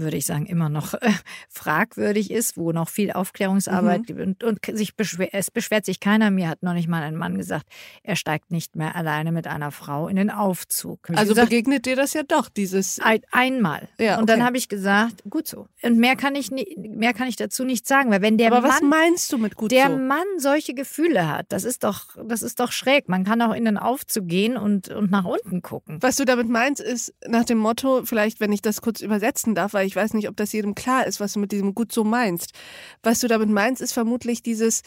würde 0.00 0.16
ich 0.16 0.26
sagen, 0.26 0.46
immer 0.46 0.68
noch 0.68 0.94
äh, 0.94 1.12
fragwürdig 1.48 2.30
ist, 2.30 2.56
wo 2.56 2.72
noch 2.72 2.88
viel 2.88 3.12
Aufklärungsarbeit 3.12 4.08
mhm. 4.08 4.20
und, 4.20 4.44
und 4.44 4.58
sich 4.72 4.96
beschwer, 4.96 5.28
es 5.32 5.50
beschwert 5.50 5.84
sich 5.84 6.00
keiner. 6.00 6.30
Mir 6.30 6.48
hat 6.48 6.62
noch 6.62 6.74
nicht 6.74 6.88
mal 6.88 7.02
ein 7.02 7.16
Mann 7.16 7.38
gesagt, 7.38 7.66
er 8.02 8.16
steigt 8.16 8.50
nicht 8.50 8.76
mehr 8.76 8.96
alleine 8.96 9.32
mit 9.32 9.46
einer 9.46 9.70
Frau 9.70 10.08
in 10.08 10.16
den 10.16 10.30
Aufzug. 10.30 11.10
Also 11.10 11.34
gesagt, 11.34 11.50
begegnet 11.50 11.86
dir 11.86 11.96
das 11.96 12.14
ja 12.14 12.22
doch, 12.22 12.48
dieses. 12.48 12.98
Ein, 13.00 13.20
einmal. 13.30 13.88
Ja, 13.98 14.14
okay. 14.14 14.20
Und 14.20 14.30
dann 14.30 14.44
habe 14.44 14.56
ich 14.56 14.68
gesagt, 14.68 15.22
gut 15.28 15.46
so. 15.46 15.68
Und 15.82 15.98
mehr 15.98 16.16
kann 16.16 16.34
ich 16.34 16.50
mehr 16.50 17.12
kann 17.12 17.28
ich 17.28 17.36
dazu 17.36 17.64
nicht 17.64 17.86
sagen, 17.86 18.10
weil 18.10 18.22
wenn 18.22 18.38
der 18.38 18.48
Aber 18.48 18.60
Mann, 18.60 18.70
was 18.70 18.82
meinst 18.82 19.32
du 19.32 19.38
mit 19.38 19.56
gut 19.56 19.70
der 19.70 19.90
so? 19.90 19.96
Mann 19.96 20.26
solche 20.38 20.74
Gefühle 20.74 21.28
hat, 21.28 21.46
das 21.50 21.64
ist 21.64 21.84
doch, 21.84 22.16
das 22.24 22.42
ist 22.42 22.60
doch 22.60 22.72
schräg. 22.72 23.08
Man 23.08 23.24
kann 23.24 23.40
auch 23.42 23.54
in 23.54 23.64
den 23.64 23.78
Aufzug 23.78 24.28
gehen 24.28 24.56
und, 24.56 24.88
und 24.88 25.10
nach 25.10 25.24
unten 25.24 25.62
gucken. 25.62 25.98
Was 26.00 26.16
du 26.16 26.24
damit 26.24 26.48
meinst, 26.48 26.80
ist 26.80 27.14
nach 27.26 27.44
dem 27.44 27.58
Motto, 27.58 28.02
vielleicht, 28.04 28.40
wenn 28.40 28.52
ich 28.52 28.62
das 28.62 28.80
kurz 28.80 29.00
übersetzen 29.00 29.54
darf, 29.54 29.72
weil 29.72 29.86
ich 29.86 29.89
weiß 29.94 30.14
nicht, 30.14 30.28
ob 30.28 30.36
das 30.36 30.52
jedem 30.52 30.74
klar 30.74 31.06
ist, 31.06 31.20
was 31.20 31.34
du 31.34 31.40
mit 31.40 31.52
diesem 31.52 31.74
gut 31.74 31.92
so 31.92 32.04
meinst. 32.04 32.52
Was 33.02 33.20
du 33.20 33.28
damit 33.28 33.48
meinst, 33.48 33.80
ist 33.82 33.92
vermutlich 33.92 34.42
dieses, 34.42 34.82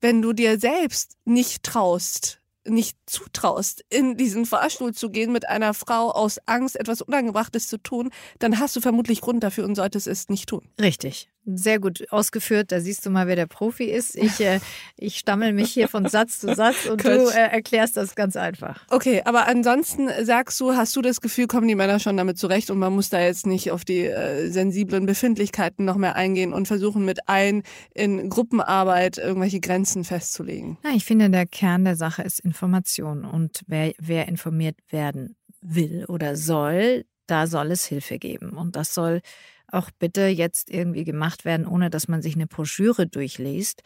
wenn 0.00 0.22
du 0.22 0.32
dir 0.32 0.58
selbst 0.58 1.16
nicht 1.24 1.62
traust, 1.62 2.40
nicht 2.64 2.98
zutraust, 3.06 3.84
in 3.88 4.16
diesen 4.16 4.46
Fahrstuhl 4.46 4.94
zu 4.94 5.10
gehen 5.10 5.32
mit 5.32 5.48
einer 5.48 5.74
Frau 5.74 6.10
aus 6.10 6.38
Angst, 6.46 6.76
etwas 6.76 7.02
Unangebrachtes 7.02 7.68
zu 7.68 7.78
tun, 7.78 8.10
dann 8.38 8.58
hast 8.58 8.76
du 8.76 8.80
vermutlich 8.80 9.20
Grund 9.20 9.42
dafür 9.42 9.64
und 9.64 9.74
solltest 9.74 10.06
es 10.06 10.28
nicht 10.28 10.48
tun. 10.48 10.68
Richtig 10.80 11.30
sehr 11.56 11.78
gut 11.78 12.10
ausgeführt. 12.10 12.72
Da 12.72 12.80
siehst 12.80 13.06
du 13.06 13.10
mal, 13.10 13.26
wer 13.26 13.36
der 13.36 13.46
Profi 13.46 13.84
ist. 13.84 14.16
Ich, 14.16 14.40
äh, 14.40 14.60
ich 14.96 15.18
stammel 15.18 15.52
mich 15.52 15.72
hier 15.72 15.88
von 15.88 16.08
Satz 16.08 16.40
zu 16.40 16.54
Satz 16.54 16.86
und 16.86 17.04
du 17.04 17.28
äh, 17.28 17.50
erklärst 17.50 17.96
das 17.96 18.14
ganz 18.14 18.36
einfach. 18.36 18.80
Okay, 18.90 19.22
aber 19.24 19.48
ansonsten 19.48 20.08
sagst 20.22 20.60
du, 20.60 20.74
hast 20.74 20.94
du 20.96 21.02
das 21.02 21.20
Gefühl, 21.20 21.46
kommen 21.46 21.68
die 21.68 21.74
Männer 21.74 21.98
schon 21.98 22.16
damit 22.16 22.38
zurecht 22.38 22.70
und 22.70 22.78
man 22.78 22.92
muss 22.92 23.10
da 23.10 23.20
jetzt 23.20 23.46
nicht 23.46 23.70
auf 23.70 23.84
die 23.84 24.06
äh, 24.06 24.50
sensiblen 24.50 25.06
Befindlichkeiten 25.06 25.84
noch 25.84 25.96
mehr 25.96 26.16
eingehen 26.16 26.52
und 26.52 26.68
versuchen 26.68 27.04
mit 27.04 27.28
ein 27.28 27.62
in 27.94 28.28
Gruppenarbeit 28.28 29.18
irgendwelche 29.18 29.60
Grenzen 29.60 30.04
festzulegen? 30.04 30.78
Ja, 30.84 30.90
ich 30.94 31.04
finde, 31.04 31.30
der 31.30 31.46
Kern 31.46 31.84
der 31.84 31.96
Sache 31.96 32.22
ist 32.22 32.40
Information 32.40 33.24
und 33.24 33.62
wer, 33.66 33.92
wer 33.98 34.28
informiert 34.28 34.76
werden 34.90 35.36
will 35.60 36.04
oder 36.06 36.36
soll, 36.36 37.04
da 37.26 37.46
soll 37.46 37.70
es 37.70 37.84
Hilfe 37.84 38.18
geben 38.18 38.50
und 38.50 38.76
das 38.76 38.94
soll 38.94 39.20
auch 39.70 39.90
bitte 39.90 40.26
jetzt 40.26 40.70
irgendwie 40.70 41.04
gemacht 41.04 41.44
werden, 41.44 41.66
ohne 41.66 41.90
dass 41.90 42.08
man 42.08 42.22
sich 42.22 42.34
eine 42.34 42.46
Broschüre 42.46 43.06
durchliest. 43.06 43.82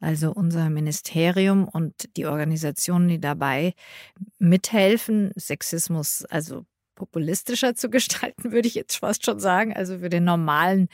Also 0.00 0.32
unser 0.32 0.70
Ministerium 0.70 1.68
und 1.68 2.08
die 2.16 2.26
Organisationen, 2.26 3.08
die 3.08 3.20
dabei 3.20 3.74
mithelfen, 4.38 5.32
Sexismus, 5.36 6.24
also 6.26 6.64
populistischer 6.96 7.76
zu 7.76 7.88
gestalten, 7.88 8.50
würde 8.52 8.66
ich 8.66 8.74
jetzt 8.74 8.96
fast 8.96 9.24
schon 9.24 9.38
sagen, 9.38 9.72
also 9.72 10.00
für 10.00 10.08
den 10.08 10.24
normalen 10.24 10.88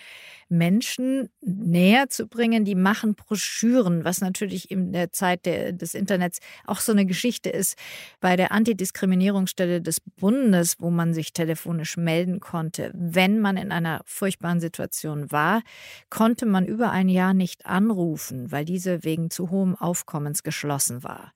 Menschen 0.51 1.31
näher 1.41 2.11
zu 2.11 2.27
bringen. 2.27 2.67
Die 2.67 2.75
machen 2.75 3.15
Broschüren, 3.15 4.05
was 4.05 4.21
natürlich 4.21 4.71
in 4.71 4.93
der 4.93 5.11
Zeit 5.11 5.47
der, 5.47 5.73
des 5.73 5.95
Internets 5.95 6.41
auch 6.67 6.81
so 6.81 6.93
eine 6.93 7.07
Geschichte 7.07 7.49
ist. 7.49 7.79
Bei 8.21 8.37
der 8.37 8.53
Antidiskriminierungsstelle 8.53 9.81
des 9.81 10.01
Bundes, 10.01 10.77
wo 10.79 10.91
man 10.91 11.15
sich 11.15 11.33
telefonisch 11.33 11.97
melden 11.97 12.39
konnte, 12.41 12.91
wenn 12.95 13.41
man 13.41 13.57
in 13.57 13.73
einer 13.73 14.03
furchtbaren 14.05 14.61
Situation 14.61 15.33
war, 15.33 15.63
konnte 16.11 16.45
man 16.45 16.67
über 16.67 16.91
ein 16.91 17.09
Jahr 17.09 17.33
nicht 17.33 17.65
anrufen, 17.65 18.53
weil 18.53 18.67
diese 18.67 19.05
wegen 19.05 19.31
zu 19.31 19.51
hohem 19.51 19.75
Aufkommens 19.75 20.43
geschlossen 20.43 21.03
war. 21.03 21.33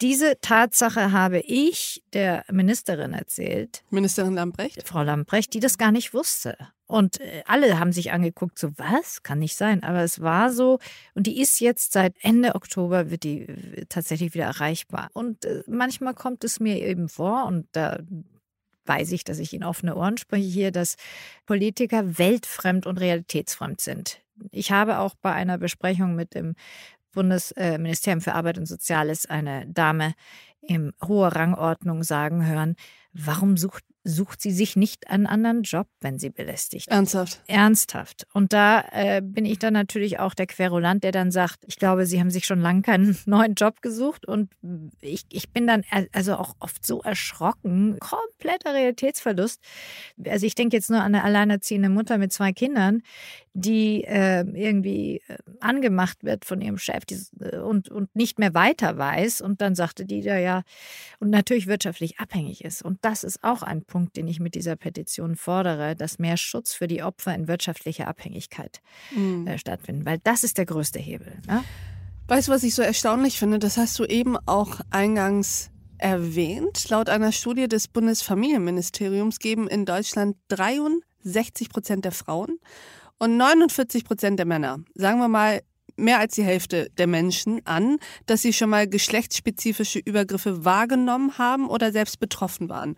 Diese 0.00 0.40
Tatsache 0.40 1.12
habe 1.12 1.40
ich 1.40 2.02
der 2.14 2.44
Ministerin 2.50 3.12
erzählt. 3.12 3.82
Ministerin 3.90 4.34
Lambrecht? 4.34 4.88
Frau 4.88 5.02
Lambrecht, 5.02 5.52
die 5.52 5.60
das 5.60 5.76
gar 5.76 5.92
nicht 5.92 6.14
wusste. 6.14 6.56
Und 6.86 7.20
äh, 7.20 7.42
alle 7.46 7.78
haben 7.78 7.92
sich 7.92 8.10
angeguckt, 8.10 8.58
so 8.58 8.70
was? 8.78 9.22
Kann 9.22 9.38
nicht 9.38 9.56
sein. 9.56 9.82
Aber 9.82 10.02
es 10.02 10.20
war 10.20 10.50
so. 10.52 10.78
Und 11.14 11.26
die 11.26 11.40
ist 11.40 11.60
jetzt 11.60 11.92
seit 11.92 12.14
Ende 12.22 12.54
Oktober, 12.54 13.10
wird 13.10 13.24
die 13.24 13.42
äh, 13.42 13.84
tatsächlich 13.88 14.34
wieder 14.34 14.46
erreichbar. 14.46 15.10
Und 15.12 15.44
äh, 15.44 15.62
manchmal 15.66 16.14
kommt 16.14 16.44
es 16.44 16.60
mir 16.60 16.82
eben 16.84 17.08
vor, 17.08 17.44
und 17.44 17.66
da 17.72 18.00
weiß 18.86 19.12
ich, 19.12 19.22
dass 19.22 19.38
ich 19.38 19.52
in 19.52 19.62
offene 19.62 19.94
Ohren 19.94 20.16
spreche 20.16 20.48
hier, 20.48 20.72
dass 20.72 20.96
Politiker 21.46 22.18
weltfremd 22.18 22.86
und 22.86 22.98
realitätsfremd 22.98 23.80
sind. 23.80 24.20
Ich 24.50 24.72
habe 24.72 24.98
auch 24.98 25.14
bei 25.14 25.32
einer 25.32 25.58
Besprechung 25.58 26.16
mit 26.16 26.34
dem 26.34 26.54
Bundesministerium 27.12 28.20
für 28.20 28.34
Arbeit 28.34 28.58
und 28.58 28.66
Soziales 28.66 29.26
eine 29.26 29.66
Dame 29.66 30.14
in 30.62 30.92
hoher 31.02 31.34
Rangordnung 31.34 32.02
sagen 32.02 32.46
hören, 32.46 32.76
warum 33.12 33.56
sucht 33.56 33.84
sucht 34.02 34.40
sie 34.40 34.50
sich 34.50 34.76
nicht 34.76 35.10
einen 35.10 35.26
anderen 35.26 35.62
Job, 35.62 35.86
wenn 36.00 36.18
sie 36.18 36.30
belästigt. 36.30 36.88
Ernsthaft? 36.88 37.42
Ernsthaft. 37.46 38.26
Und 38.32 38.52
da 38.52 38.84
äh, 38.92 39.20
bin 39.22 39.44
ich 39.44 39.58
dann 39.58 39.74
natürlich 39.74 40.18
auch 40.18 40.32
der 40.32 40.46
Querulant, 40.46 41.04
der 41.04 41.12
dann 41.12 41.30
sagt, 41.30 41.58
ich 41.66 41.76
glaube, 41.76 42.06
sie 42.06 42.18
haben 42.18 42.30
sich 42.30 42.46
schon 42.46 42.60
lange 42.60 42.82
keinen 42.82 43.18
neuen 43.26 43.54
Job 43.54 43.82
gesucht. 43.82 44.26
Und 44.26 44.50
ich, 45.00 45.26
ich 45.30 45.50
bin 45.50 45.66
dann 45.66 45.84
also 46.12 46.36
auch 46.36 46.54
oft 46.60 46.84
so 46.86 47.02
erschrocken, 47.02 47.98
kompletter 48.00 48.72
Realitätsverlust. 48.72 49.60
Also 50.26 50.46
ich 50.46 50.54
denke 50.54 50.76
jetzt 50.76 50.88
nur 50.88 51.00
an 51.00 51.14
eine 51.14 51.24
alleinerziehende 51.24 51.90
Mutter 51.90 52.16
mit 52.16 52.32
zwei 52.32 52.52
Kindern, 52.52 53.02
die 53.52 54.04
äh, 54.04 54.40
irgendwie 54.40 55.22
angemacht 55.60 56.22
wird 56.22 56.44
von 56.44 56.60
ihrem 56.60 56.78
Chef 56.78 57.04
die, 57.04 57.18
äh, 57.40 57.58
und, 57.58 57.90
und 57.90 58.14
nicht 58.14 58.38
mehr 58.38 58.54
weiter 58.54 58.96
weiß. 58.96 59.42
Und 59.42 59.60
dann 59.60 59.74
sagte 59.74 60.06
die 60.06 60.22
da 60.22 60.38
ja, 60.38 60.62
und 61.18 61.30
natürlich 61.30 61.66
wirtschaftlich 61.66 62.18
abhängig 62.18 62.64
ist. 62.64 62.82
Und 62.82 62.98
das 63.02 63.24
ist 63.24 63.42
auch 63.42 63.62
ein 63.62 63.84
Punkt, 63.90 64.16
den 64.16 64.26
ich 64.28 64.40
mit 64.40 64.54
dieser 64.54 64.76
Petition 64.76 65.36
fordere, 65.36 65.94
dass 65.96 66.18
mehr 66.18 66.36
Schutz 66.36 66.72
für 66.72 66.86
die 66.86 67.02
Opfer 67.02 67.34
in 67.34 67.48
wirtschaftlicher 67.48 68.08
Abhängigkeit 68.08 68.80
mhm. 69.14 69.46
äh, 69.46 69.58
stattfindet, 69.58 70.06
weil 70.06 70.18
das 70.24 70.44
ist 70.44 70.56
der 70.56 70.64
größte 70.64 70.98
Hebel. 70.98 71.38
Ne? 71.46 71.62
Weißt 72.28 72.48
du, 72.48 72.52
was 72.52 72.62
ich 72.62 72.74
so 72.74 72.82
erstaunlich 72.82 73.38
finde? 73.38 73.58
Das 73.58 73.76
hast 73.76 73.98
du 73.98 74.04
eben 74.04 74.36
auch 74.46 74.80
eingangs 74.90 75.70
erwähnt. 75.98 76.88
Laut 76.88 77.08
einer 77.08 77.32
Studie 77.32 77.68
des 77.68 77.88
Bundesfamilienministeriums 77.88 79.38
geben 79.40 79.68
in 79.68 79.84
Deutschland 79.84 80.36
63 80.48 81.68
Prozent 81.68 82.04
der 82.04 82.12
Frauen 82.12 82.58
und 83.18 83.36
49 83.36 84.04
Prozent 84.04 84.38
der 84.38 84.46
Männer, 84.46 84.78
sagen 84.94 85.18
wir 85.18 85.28
mal 85.28 85.60
mehr 85.96 86.18
als 86.18 86.34
die 86.34 86.44
Hälfte 86.44 86.88
der 86.98 87.06
Menschen 87.06 87.60
an, 87.66 87.98
dass 88.26 88.42
sie 88.42 88.52
schon 88.52 88.70
mal 88.70 88.88
geschlechtsspezifische 88.88 89.98
Übergriffe 89.98 90.64
wahrgenommen 90.64 91.36
haben 91.36 91.68
oder 91.68 91.92
selbst 91.92 92.20
betroffen 92.20 92.68
waren. 92.68 92.96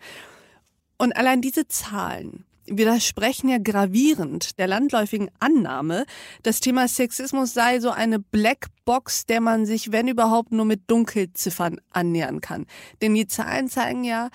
Und 0.97 1.15
allein 1.15 1.41
diese 1.41 1.67
Zahlen 1.67 2.45
widersprechen 2.65 3.49
ja 3.49 3.57
gravierend 3.57 4.57
der 4.57 4.67
landläufigen 4.67 5.29
Annahme, 5.39 6.05
das 6.43 6.59
Thema 6.59 6.87
Sexismus 6.87 7.53
sei 7.53 7.79
so 7.79 7.91
eine 7.91 8.19
Blackbox, 8.19 9.25
der 9.25 9.41
man 9.41 9.65
sich, 9.65 9.91
wenn 9.91 10.07
überhaupt, 10.07 10.51
nur 10.51 10.65
mit 10.65 10.89
Dunkelziffern 10.89 11.81
annähern 11.91 12.41
kann. 12.41 12.65
Denn 13.01 13.13
die 13.13 13.27
Zahlen 13.27 13.69
zeigen 13.69 14.03
ja, 14.03 14.29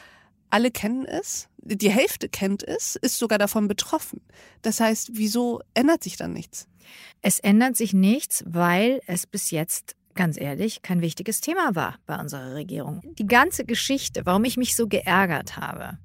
alle 0.51 0.71
kennen 0.71 1.05
es, 1.05 1.49
die 1.59 1.91
Hälfte 1.91 2.29
kennt 2.29 2.63
es, 2.63 2.97
ist 2.97 3.19
sogar 3.19 3.39
davon 3.39 3.69
betroffen. 3.69 4.21
Das 4.63 4.81
heißt, 4.81 5.11
wieso 5.13 5.61
ändert 5.75 6.03
sich 6.03 6.17
dann 6.17 6.33
nichts? 6.33 6.67
Es 7.21 7.39
ändert 7.41 7.77
sich 7.77 7.93
nichts, 7.93 8.43
weil 8.47 9.01
es 9.07 9.27
bis 9.27 9.51
jetzt 9.51 9.95
ganz 10.19 10.39
ehrlich 10.39 10.83
kein 10.83 11.01
wichtiges 11.01 11.41
Thema 11.41 11.77
war 11.77 11.95
bei 12.05 12.19
unserer 12.19 12.55
Regierung. 12.55 13.03
Die 13.19 13.27
ganze 13.27 13.65
Geschichte, 13.65 14.27
warum 14.27 14.45
ich 14.45 14.57
mich 14.57 14.75
so 14.75 14.89
geärgert 14.89 15.57
habe, 15.57 15.97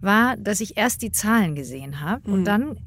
war, 0.00 0.36
dass 0.36 0.60
ich 0.60 0.76
erst 0.76 1.02
die 1.02 1.10
Zahlen 1.10 1.56
gesehen 1.56 2.00
habe 2.00 2.30
und 2.30 2.40
mhm. 2.40 2.44
dann 2.44 2.78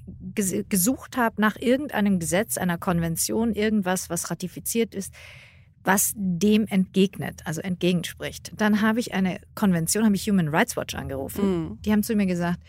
gesucht 0.69 1.17
habe 1.17 1.41
nach 1.41 1.57
irgendeinem 1.57 2.17
Gesetz, 2.17 2.57
einer 2.57 2.77
Konvention, 2.77 3.51
irgendwas, 3.51 4.09
was 4.09 4.31
ratifiziert 4.31 4.95
ist, 4.95 5.13
was 5.83 6.13
dem 6.15 6.65
entgegnet, 6.67 7.41
also 7.43 7.59
entgegenspricht. 7.59 8.53
Dann 8.55 8.81
habe 8.81 9.01
ich 9.01 9.13
eine 9.13 9.41
Konvention, 9.55 10.05
habe 10.05 10.15
ich 10.15 10.29
Human 10.29 10.48
Rights 10.48 10.77
Watch 10.77 10.95
angerufen. 10.95 11.43
Mhm. 11.43 11.81
Die 11.81 11.91
haben 11.91 12.03
zu 12.03 12.15
mir 12.15 12.25
gesagt, 12.25 12.59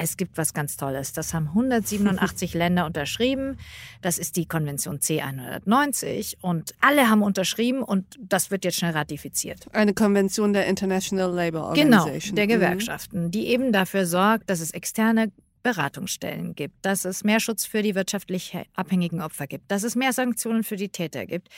es 0.00 0.16
gibt 0.16 0.38
was 0.38 0.54
ganz 0.54 0.76
Tolles. 0.76 1.12
Das 1.12 1.34
haben 1.34 1.48
187 1.48 2.54
Länder 2.54 2.86
unterschrieben. 2.86 3.58
Das 4.00 4.18
ist 4.18 4.36
die 4.36 4.46
Konvention 4.46 4.98
C190 4.98 6.36
und 6.40 6.74
alle 6.80 7.10
haben 7.10 7.22
unterschrieben 7.22 7.82
und 7.82 8.06
das 8.18 8.50
wird 8.50 8.64
jetzt 8.64 8.78
schnell 8.78 8.92
ratifiziert. 8.92 9.66
Eine 9.72 9.92
Konvention 9.92 10.52
der 10.52 10.66
International 10.66 11.30
Labour 11.30 11.64
Organization. 11.64 12.20
Genau, 12.20 12.34
der 12.34 12.44
mhm. 12.44 12.48
Gewerkschaften, 12.48 13.30
die 13.30 13.48
eben 13.48 13.72
dafür 13.72 14.06
sorgt, 14.06 14.48
dass 14.48 14.60
es 14.60 14.70
externe 14.70 15.30
Beratungsstellen 15.62 16.54
gibt, 16.54 16.74
dass 16.80 17.04
es 17.04 17.22
mehr 17.22 17.38
Schutz 17.38 17.66
für 17.66 17.82
die 17.82 17.94
wirtschaftlich 17.94 18.56
abhängigen 18.74 19.20
Opfer 19.20 19.46
gibt, 19.46 19.70
dass 19.70 19.82
es 19.82 19.94
mehr 19.94 20.14
Sanktionen 20.14 20.64
für 20.64 20.76
die 20.76 20.88
Täter 20.88 21.26
gibt 21.26 21.48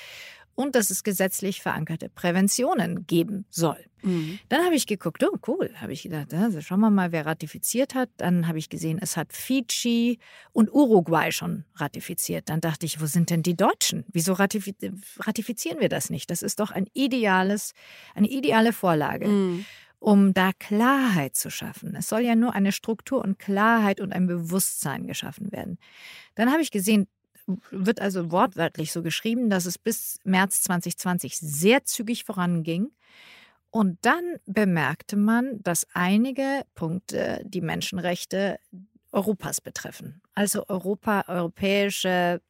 und 0.54 0.75
dass 0.75 0.90
es 0.90 1.02
gesetzlich 1.02 1.62
verankerte 1.62 2.09
Präventionen 2.09 3.06
geben 3.06 3.47
soll. 3.49 3.78
Mhm. 4.02 4.38
Dann 4.49 4.64
habe 4.64 4.75
ich 4.75 4.87
geguckt, 4.87 5.25
oh 5.25 5.38
cool, 5.47 5.71
habe 5.80 5.92
ich 5.92 6.02
gedacht, 6.02 6.35
also 6.35 6.61
schauen 6.61 6.80
wir 6.80 6.90
mal, 6.90 7.12
wer 7.12 7.25
ratifiziert 7.25 7.94
hat. 7.94 8.11
Dann 8.16 8.49
habe 8.49 8.59
ich 8.59 8.68
gesehen, 8.68 8.99
es 9.00 9.16
hat 9.16 9.32
Fiji 9.32 10.18
und 10.52 10.73
Uruguay 10.73 11.30
schon 11.30 11.64
ratifiziert. 11.76 12.49
Dann 12.49 12.61
dachte 12.61 12.85
ich, 12.85 13.00
wo 13.00 13.06
sind 13.06 13.30
denn 13.30 13.42
die 13.42 13.56
Deutschen? 13.56 14.04
Wieso 14.12 14.32
ratifizieren 14.35 15.80
wir 15.80 15.88
das 15.88 16.11
nicht? 16.11 16.30
Das 16.30 16.42
ist 16.42 16.61
doch 16.61 16.71
ein 16.71 16.87
ideales, 16.92 17.73
eine 18.14 18.28
ideale 18.28 18.73
Vorlage. 18.73 19.28
Mhm. 19.28 19.64
um 19.99 20.35
da 20.35 20.50
Klarheit 20.59 21.37
zu 21.37 21.49
schaffen. 21.49 21.94
Es 21.94 22.09
soll 22.09 22.23
ja 22.23 22.35
nur 22.35 22.54
eine 22.54 22.73
Struktur 22.73 23.23
und 23.23 23.38
Klarheit 23.38 24.00
und 24.00 24.12
ein 24.12 24.26
Bewusstsein 24.26 25.06
geschaffen 25.06 25.52
werden. 25.52 25.78
Dann 26.35 26.50
habe 26.50 26.61
ich 26.61 26.73
gesehen, 26.73 27.06
wird 27.71 28.00
also 28.00 28.30
wortwörtlich 28.30 28.92
so 28.92 29.02
geschrieben, 29.02 29.50
dass 29.50 29.66
es 29.66 29.78
bis 29.78 30.18
März 30.25 30.62
2020 30.62 31.38
sehr 31.38 31.85
zügig 31.85 32.25
voranging. 32.25 32.90
Und 33.71 33.99
dann 34.02 34.37
bemerkte 34.47 35.16
man, 35.16 35.62
dass 35.62 35.87
einige 35.94 36.62
Punkte 36.75 37.42
die 37.44 37.62
Menschenrechte 37.62 38.59
Europas 39.12 39.61
betreffen. 39.61 40.21
Also 40.35 40.64
Europa, 40.68 41.25
europäische 41.28 42.40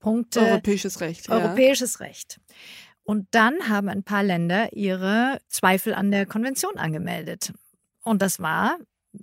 Punkte. 0.00 0.40
Europäisches 0.40 1.00
Recht. 1.00 1.28
Ja. 1.28 1.38
Europäisches 1.38 2.00
Recht. 2.00 2.40
Und 3.04 3.28
dann 3.32 3.68
haben 3.68 3.88
ein 3.88 4.02
paar 4.02 4.22
Länder 4.22 4.72
ihre 4.72 5.40
Zweifel 5.48 5.94
an 5.94 6.10
der 6.10 6.26
Konvention 6.26 6.76
angemeldet. 6.76 7.52
Und 8.02 8.22
das 8.22 8.40
war, 8.40 8.78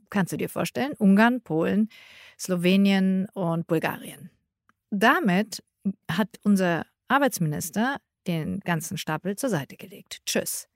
kannst 0.10 0.34
du 0.34 0.38
dir 0.38 0.50
vorstellen, 0.50 0.94
Ungarn, 0.98 1.42
Polen, 1.42 1.90
Slowenien 2.40 3.28
und 3.34 3.68
Bulgarien. 3.68 4.30
Damit 4.92 5.64
hat 6.10 6.30
unser 6.44 6.86
Arbeitsminister 7.08 7.98
den 8.28 8.60
ganzen 8.60 8.98
Stapel 8.98 9.36
zur 9.36 9.50
Seite 9.50 9.76
gelegt. 9.78 10.20
Tschüss. 10.26 10.68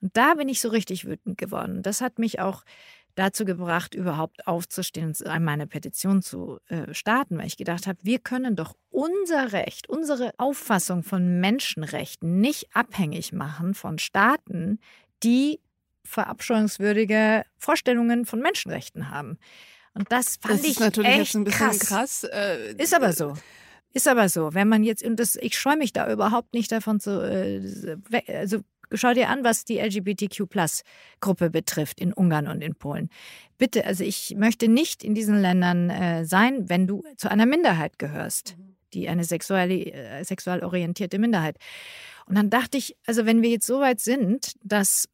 Und 0.00 0.16
da 0.16 0.34
bin 0.34 0.48
ich 0.48 0.60
so 0.60 0.70
richtig 0.70 1.04
wütend 1.04 1.36
geworden. 1.36 1.82
Das 1.82 2.00
hat 2.00 2.18
mich 2.18 2.40
auch 2.40 2.64
dazu 3.16 3.44
gebracht, 3.44 3.94
überhaupt 3.94 4.46
aufzustehen 4.46 5.08
und 5.08 5.44
meine 5.44 5.66
Petition 5.66 6.22
zu 6.22 6.58
äh, 6.68 6.94
starten, 6.94 7.38
weil 7.38 7.46
ich 7.46 7.56
gedacht 7.56 7.86
habe, 7.86 7.98
wir 8.02 8.18
können 8.18 8.56
doch 8.56 8.76
unser 8.90 9.52
Recht, 9.52 9.88
unsere 9.88 10.32
Auffassung 10.38 11.02
von 11.02 11.40
Menschenrechten 11.40 12.40
nicht 12.40 12.74
abhängig 12.74 13.32
machen 13.32 13.74
von 13.74 13.98
Staaten, 13.98 14.78
die 15.22 15.60
verabscheuungswürdige 16.04 17.44
Vorstellungen 17.58 18.24
von 18.24 18.40
Menschenrechten 18.40 19.10
haben. 19.10 19.38
Und 20.00 20.10
das 20.10 20.36
fand 20.36 20.54
das 20.54 20.64
ich 20.64 20.70
ist 20.70 20.80
natürlich 20.80 21.10
echt 21.10 21.18
jetzt 21.18 21.34
ein 21.34 21.44
bisschen 21.44 21.68
krass. 21.68 21.78
krass. 21.80 22.24
Äh, 22.24 22.72
Ist 22.78 22.94
aber 22.94 23.12
so. 23.12 23.34
Ist 23.92 24.08
aber 24.08 24.30
so. 24.30 24.54
Wenn 24.54 24.66
man 24.66 24.82
jetzt, 24.82 25.02
und 25.04 25.16
das, 25.16 25.36
ich 25.36 25.58
scheue 25.58 25.76
mich 25.76 25.92
da 25.92 26.10
überhaupt 26.10 26.54
nicht 26.54 26.72
davon 26.72 27.00
zu, 27.00 27.20
äh, 27.20 28.22
also 28.28 28.60
schau 28.94 29.12
dir 29.12 29.28
an, 29.28 29.44
was 29.44 29.66
die 29.66 29.78
LGBTQ-Plus-Gruppe 29.78 31.50
betrifft 31.50 32.00
in 32.00 32.14
Ungarn 32.14 32.48
und 32.48 32.62
in 32.62 32.76
Polen. 32.76 33.10
Bitte, 33.58 33.84
also 33.84 34.02
ich 34.02 34.36
möchte 34.38 34.68
nicht 34.68 35.04
in 35.04 35.14
diesen 35.14 35.38
Ländern 35.38 35.90
äh, 35.90 36.24
sein, 36.24 36.70
wenn 36.70 36.86
du 36.86 37.04
zu 37.18 37.30
einer 37.30 37.44
Minderheit 37.44 37.98
gehörst, 37.98 38.56
die 38.94 39.06
eine 39.10 39.24
sexuell, 39.24 39.70
äh, 39.70 40.24
sexuell 40.24 40.64
orientierte 40.64 41.18
Minderheit. 41.18 41.58
Und 42.24 42.36
dann 42.36 42.48
dachte 42.48 42.78
ich, 42.78 42.96
also 43.04 43.26
wenn 43.26 43.42
wir 43.42 43.50
jetzt 43.50 43.66
so 43.66 43.80
weit 43.80 44.00
sind, 44.00 44.54
dass 44.62 45.10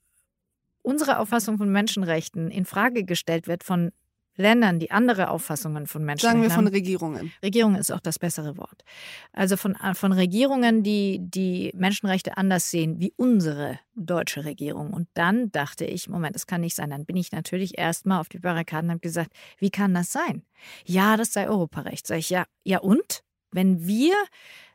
unsere 0.83 1.19
Auffassung 1.19 1.59
von 1.59 1.73
Menschenrechten 1.73 2.53
in 2.53 2.65
Frage 2.65 3.03
gestellt 3.03 3.49
wird 3.49 3.65
von 3.65 3.91
Ländern, 4.37 4.79
die 4.79 4.91
andere 4.91 5.31
Auffassungen 5.31 5.87
von 5.87 6.05
Menschenrechten 6.05 6.43
sagen 6.43 6.43
wir 6.43 6.55
von. 6.55 6.67
Regierungen. 6.67 7.33
Regierung 7.43 7.75
ist 7.75 7.91
auch 7.91 8.01
das 8.01 8.19
bessere 8.19 8.57
Wort. 8.57 8.85
Also 9.33 9.57
von, 9.57 9.77
von 9.95 10.13
Regierungen, 10.13 10.83
die 10.83 11.19
die 11.21 11.73
Menschenrechte 11.75 12.37
anders 12.37 12.71
sehen 12.71 13.01
wie 13.01 13.13
unsere 13.17 13.79
deutsche 13.95 14.45
Regierung. 14.45 14.93
Und 14.93 15.09
dann 15.15 15.51
dachte 15.53 15.85
ich, 15.85 16.09
Moment, 16.09 16.35
das 16.35 16.47
kann 16.47 16.61
nicht 16.61 16.75
sein. 16.75 16.91
Dann 16.91 17.07
bin 17.07 17.17
ich 17.17 17.33
natürlich 17.33 17.79
erstmal 17.79 18.21
auf 18.21 18.29
die 18.29 18.39
Barrikaden 18.39 18.91
und 18.91 18.95
habe 18.95 19.01
gesagt, 19.01 19.33
wie 19.59 19.71
kann 19.71 19.95
das 19.95 20.13
sein? 20.13 20.43
Ja, 20.85 21.17
das 21.17 21.33
sei 21.33 21.49
Europarecht. 21.49 22.07
Sag 22.07 22.19
ich, 22.19 22.31
ja, 22.31 22.45
ja 22.65 22.79
und? 22.79 23.23
Wenn 23.53 23.87
wir 23.87 24.15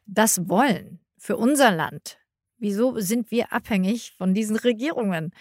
das 0.06 0.50
wollen 0.50 1.00
für 1.18 1.38
unser 1.38 1.72
Land, 1.72 2.18
Wieso 2.62 3.00
sind 3.00 3.32
wir 3.32 3.52
abhängig 3.52 4.14
von 4.18 4.36
diesen 4.36 4.56
Regierungen? 4.56 5.32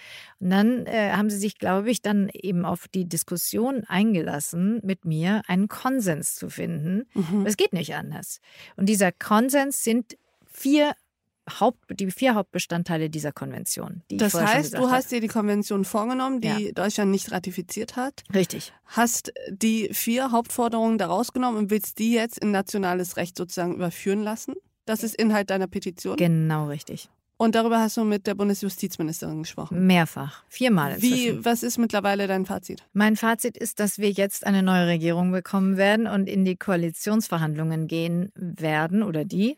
Und 0.41 0.51
dann 0.51 0.87
äh, 0.87 1.13
haben 1.13 1.29
sie 1.29 1.37
sich, 1.37 1.59
glaube 1.59 1.91
ich, 1.91 2.01
dann 2.01 2.31
eben 2.33 2.65
auf 2.65 2.89
die 2.89 3.09
Diskussion 3.09 3.85
eingelassen, 3.85 4.81
mit 4.83 5.05
mir 5.05 5.43
einen 5.47 5.69
Konsens 5.69 6.35
zu 6.35 6.49
finden. 6.49 7.07
Mhm. 7.15 7.45
Es 7.45 7.59
geht 7.59 7.75
nicht 7.75 7.95
anders. 7.95 8.41
Und 8.77 8.89
dieser 8.89 9.13
Konsens 9.13 9.85
sind 9.85 10.17
vier 10.47 10.95
Haupt, 11.59 11.79
die 12.01 12.11
vier 12.11 12.35
Hauptbestandteile 12.35 13.11
dieser 13.11 13.33
Konvention. 13.33 14.03
Die 14.11 14.17
Das 14.17 14.35
heißt, 14.35 14.75
du 14.75 14.91
hast 14.91 15.11
dir 15.11 15.21
die 15.21 15.29
Konvention 15.29 15.85
vorgenommen, 15.85 16.41
die 16.41 16.73
Deutschland 16.73 17.11
nicht 17.11 17.33
ratifiziert 17.33 17.97
hat, 17.97 18.23
Richtig. 18.33 18.73
hast 18.87 19.33
die 19.51 19.91
vier 19.93 20.31
Hauptforderungen 20.31 20.99
daraus 20.99 21.33
genommen 21.33 21.57
und 21.59 21.71
willst 21.71 21.99
die 21.99 22.13
jetzt 22.13 22.39
in 22.39 22.51
nationales 22.51 23.17
Recht 23.17 23.37
sozusagen 23.37 23.75
überführen 23.75 24.23
lassen? 24.23 24.55
Das 24.87 25.03
ist 25.03 25.15
Inhalt 25.15 25.51
deiner 25.51 25.67
Petition. 25.67 26.17
Genau 26.17 26.69
richtig. 26.69 27.09
Und 27.41 27.55
darüber 27.55 27.81
hast 27.81 27.97
du 27.97 28.05
mit 28.05 28.27
der 28.27 28.35
Bundesjustizministerin 28.35 29.45
gesprochen. 29.45 29.87
Mehrfach. 29.87 30.45
Viermal 30.51 30.93
inzwischen. 30.93 31.39
Wie, 31.39 31.45
was 31.47 31.63
ist 31.63 31.79
mittlerweile 31.79 32.27
dein 32.27 32.45
Fazit? 32.45 32.85
Mein 32.93 33.17
Fazit 33.17 33.57
ist, 33.57 33.81
dass 33.81 33.97
wir 33.97 34.11
jetzt 34.11 34.47
eine 34.47 34.63
neue 34.63 34.87
Regierung 34.87 35.33
bekommen 35.33 35.79
werden 35.79 36.07
und 36.07 36.29
in 36.29 36.45
die 36.45 36.57
Koalitionsverhandlungen 36.57 37.87
gehen 37.87 38.31
werden 38.35 39.03
oder 39.03 39.25
die 39.25 39.57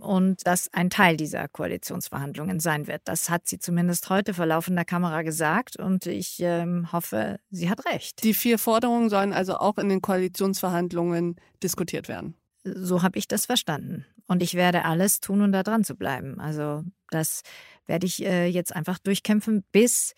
und 0.00 0.46
dass 0.46 0.72
ein 0.72 0.88
Teil 0.88 1.18
dieser 1.18 1.48
Koalitionsverhandlungen 1.48 2.60
sein 2.60 2.86
wird. 2.86 3.02
Das 3.04 3.28
hat 3.28 3.46
sie 3.46 3.58
zumindest 3.58 4.08
heute 4.08 4.32
vor 4.32 4.46
laufender 4.46 4.86
Kamera 4.86 5.20
gesagt 5.20 5.76
und 5.76 6.06
ich 6.06 6.38
ähm, 6.40 6.90
hoffe, 6.92 7.40
sie 7.50 7.68
hat 7.68 7.84
recht. 7.84 8.24
Die 8.24 8.32
vier 8.32 8.58
Forderungen 8.58 9.10
sollen 9.10 9.34
also 9.34 9.58
auch 9.58 9.76
in 9.76 9.90
den 9.90 10.00
Koalitionsverhandlungen 10.00 11.36
diskutiert 11.62 12.08
werden. 12.08 12.36
So 12.64 13.02
habe 13.02 13.18
ich 13.18 13.28
das 13.28 13.44
verstanden. 13.44 14.06
Und 14.28 14.42
ich 14.42 14.54
werde 14.54 14.84
alles 14.84 15.20
tun, 15.20 15.42
um 15.42 15.50
da 15.50 15.62
dran 15.62 15.82
zu 15.82 15.96
bleiben. 15.96 16.38
Also 16.38 16.84
das 17.10 17.42
werde 17.86 18.06
ich 18.06 18.24
äh, 18.24 18.46
jetzt 18.46 18.76
einfach 18.76 18.98
durchkämpfen, 18.98 19.64
bis, 19.72 20.14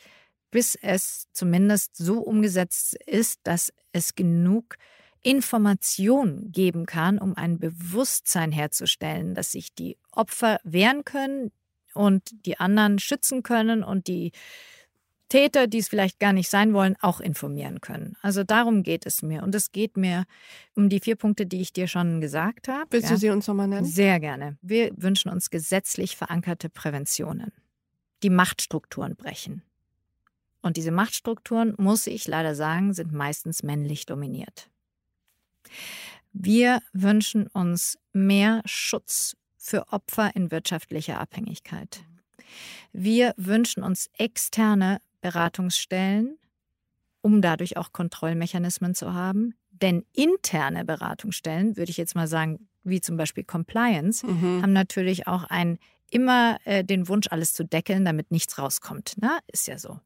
bis 0.50 0.74
es 0.74 1.28
zumindest 1.32 1.96
so 1.96 2.18
umgesetzt 2.18 2.96
ist, 3.06 3.40
dass 3.44 3.72
es 3.92 4.16
genug 4.16 4.76
Information 5.22 6.50
geben 6.50 6.86
kann, 6.86 7.18
um 7.18 7.36
ein 7.36 7.58
Bewusstsein 7.58 8.52
herzustellen, 8.52 9.34
dass 9.34 9.52
sich 9.52 9.74
die 9.74 9.96
Opfer 10.10 10.58
wehren 10.64 11.04
können 11.04 11.52
und 11.94 12.46
die 12.46 12.58
anderen 12.58 12.98
schützen 12.98 13.42
können 13.42 13.84
und 13.84 14.08
die 14.08 14.32
Täter, 15.30 15.66
die 15.66 15.78
es 15.78 15.88
vielleicht 15.88 16.18
gar 16.18 16.34
nicht 16.34 16.50
sein 16.50 16.74
wollen, 16.74 16.96
auch 17.00 17.20
informieren 17.20 17.80
können. 17.80 18.16
Also 18.20 18.44
darum 18.44 18.82
geht 18.82 19.06
es 19.06 19.22
mir. 19.22 19.42
Und 19.42 19.54
es 19.54 19.72
geht 19.72 19.96
mir 19.96 20.24
um 20.74 20.90
die 20.90 21.00
vier 21.00 21.16
Punkte, 21.16 21.46
die 21.46 21.62
ich 21.62 21.72
dir 21.72 21.88
schon 21.88 22.20
gesagt 22.20 22.68
habe. 22.68 22.86
Willst 22.90 23.08
ja. 23.08 23.14
du 23.14 23.20
sie 23.20 23.30
uns 23.30 23.46
nochmal 23.46 23.68
nennen? 23.68 23.86
Sehr 23.86 24.20
gerne. 24.20 24.58
Wir 24.60 24.90
wünschen 24.96 25.30
uns 25.30 25.48
gesetzlich 25.48 26.16
verankerte 26.16 26.68
Präventionen, 26.68 27.52
die 28.22 28.28
Machtstrukturen 28.28 29.16
brechen. 29.16 29.62
Und 30.62 30.76
diese 30.76 30.90
Machtstrukturen, 30.90 31.74
muss 31.78 32.06
ich 32.06 32.26
leider 32.26 32.54
sagen, 32.54 32.92
sind 32.92 33.12
meistens 33.12 33.62
männlich 33.62 34.04
dominiert. 34.06 34.68
Wir 36.32 36.82
wünschen 36.92 37.46
uns 37.46 37.98
mehr 38.12 38.62
Schutz 38.64 39.36
für 39.56 39.92
Opfer 39.92 40.34
in 40.34 40.50
wirtschaftlicher 40.50 41.20
Abhängigkeit. 41.20 42.02
Wir 42.92 43.32
wünschen 43.36 43.84
uns 43.84 44.10
externe 44.18 45.00
Beratungsstellen, 45.20 46.38
um 47.22 47.42
dadurch 47.42 47.76
auch 47.76 47.92
Kontrollmechanismen 47.92 48.94
zu 48.94 49.14
haben. 49.14 49.54
Denn 49.70 50.04
interne 50.12 50.84
Beratungsstellen, 50.84 51.76
würde 51.76 51.90
ich 51.90 51.96
jetzt 51.96 52.14
mal 52.14 52.26
sagen, 52.26 52.68
wie 52.82 53.00
zum 53.00 53.16
Beispiel 53.16 53.44
Compliance, 53.44 54.26
Mhm. 54.26 54.62
haben 54.62 54.72
natürlich 54.72 55.26
auch 55.26 55.44
ein 55.44 55.78
immer 56.10 56.58
äh, 56.64 56.82
den 56.84 57.06
Wunsch, 57.08 57.28
alles 57.30 57.52
zu 57.52 57.64
deckeln, 57.64 58.04
damit 58.04 58.30
nichts 58.32 58.58
rauskommt. 58.58 59.14
Na, 59.20 59.38
ist 59.46 59.68
ja 59.68 59.78
so. 59.78 60.00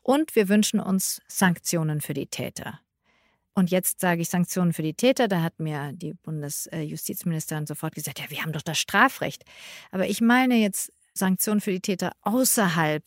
Und 0.00 0.36
wir 0.36 0.48
wünschen 0.48 0.78
uns 0.78 1.20
Sanktionen 1.26 2.00
für 2.00 2.14
die 2.14 2.26
Täter. 2.26 2.78
Und 3.54 3.70
jetzt 3.70 4.00
sage 4.00 4.22
ich 4.22 4.30
Sanktionen 4.30 4.72
für 4.72 4.82
die 4.82 4.94
Täter. 4.94 5.28
Da 5.28 5.42
hat 5.42 5.58
mir 5.58 5.92
die 5.92 6.14
Bundesjustizministerin 6.14 7.66
sofort 7.66 7.94
gesagt, 7.94 8.18
ja, 8.20 8.30
wir 8.30 8.42
haben 8.42 8.52
doch 8.52 8.62
das 8.62 8.78
Strafrecht. 8.78 9.44
Aber 9.90 10.06
ich 10.06 10.20
meine 10.20 10.56
jetzt 10.56 10.92
Sanktionen 11.12 11.60
für 11.60 11.72
die 11.72 11.80
Täter 11.80 12.12
außerhalb 12.22 13.04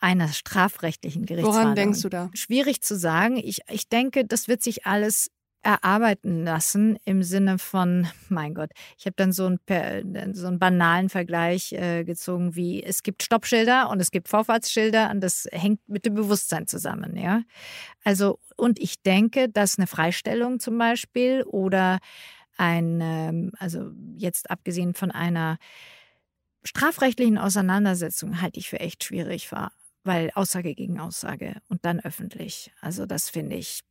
einer 0.00 0.28
strafrechtlichen 0.28 1.26
Gerichtsverhandlung. 1.26 1.64
Woran 1.64 1.76
denkst 1.76 2.02
du 2.02 2.08
da? 2.08 2.30
Schwierig 2.34 2.82
zu 2.82 2.96
sagen. 2.96 3.36
Ich, 3.36 3.60
ich 3.70 3.88
denke, 3.88 4.24
das 4.24 4.48
wird 4.48 4.62
sich 4.62 4.86
alles 4.86 5.30
erarbeiten 5.62 6.44
lassen 6.44 6.98
im 7.04 7.22
Sinne 7.22 7.58
von, 7.58 8.06
mein 8.28 8.54
Gott, 8.54 8.70
ich 8.96 9.06
habe 9.06 9.16
dann 9.16 9.32
so 9.32 9.46
einen, 9.46 10.34
so 10.34 10.46
einen 10.46 10.58
banalen 10.58 11.08
Vergleich 11.08 11.72
äh, 11.72 12.04
gezogen 12.04 12.54
wie, 12.54 12.82
es 12.82 13.02
gibt 13.02 13.22
Stoppschilder 13.22 13.90
und 13.90 14.00
es 14.00 14.10
gibt 14.10 14.28
Vorfahrtsschilder 14.28 15.10
und 15.10 15.20
das 15.20 15.48
hängt 15.50 15.80
mit 15.88 16.06
dem 16.06 16.14
Bewusstsein 16.14 16.66
zusammen, 16.66 17.16
ja. 17.16 17.42
Also, 18.04 18.38
und 18.56 18.78
ich 18.78 19.02
denke, 19.02 19.48
dass 19.48 19.78
eine 19.78 19.86
Freistellung 19.86 20.60
zum 20.60 20.78
Beispiel 20.78 21.42
oder 21.42 21.98
ein, 22.56 23.00
ähm, 23.02 23.52
also 23.58 23.90
jetzt 24.16 24.50
abgesehen 24.50 24.94
von 24.94 25.10
einer 25.10 25.58
strafrechtlichen 26.64 27.38
Auseinandersetzung 27.38 28.40
halte 28.40 28.58
ich 28.58 28.68
für 28.68 28.80
echt 28.80 29.04
schwierig, 29.04 29.50
war, 29.52 29.72
weil 30.08 30.32
Aussage 30.34 30.74
gegen 30.74 30.98
Aussage 30.98 31.60
und 31.68 31.84
dann 31.84 32.00
öffentlich. 32.00 32.72
Also 32.80 33.06
das 33.06 33.28
finde 33.30 33.54
ich 33.56 33.82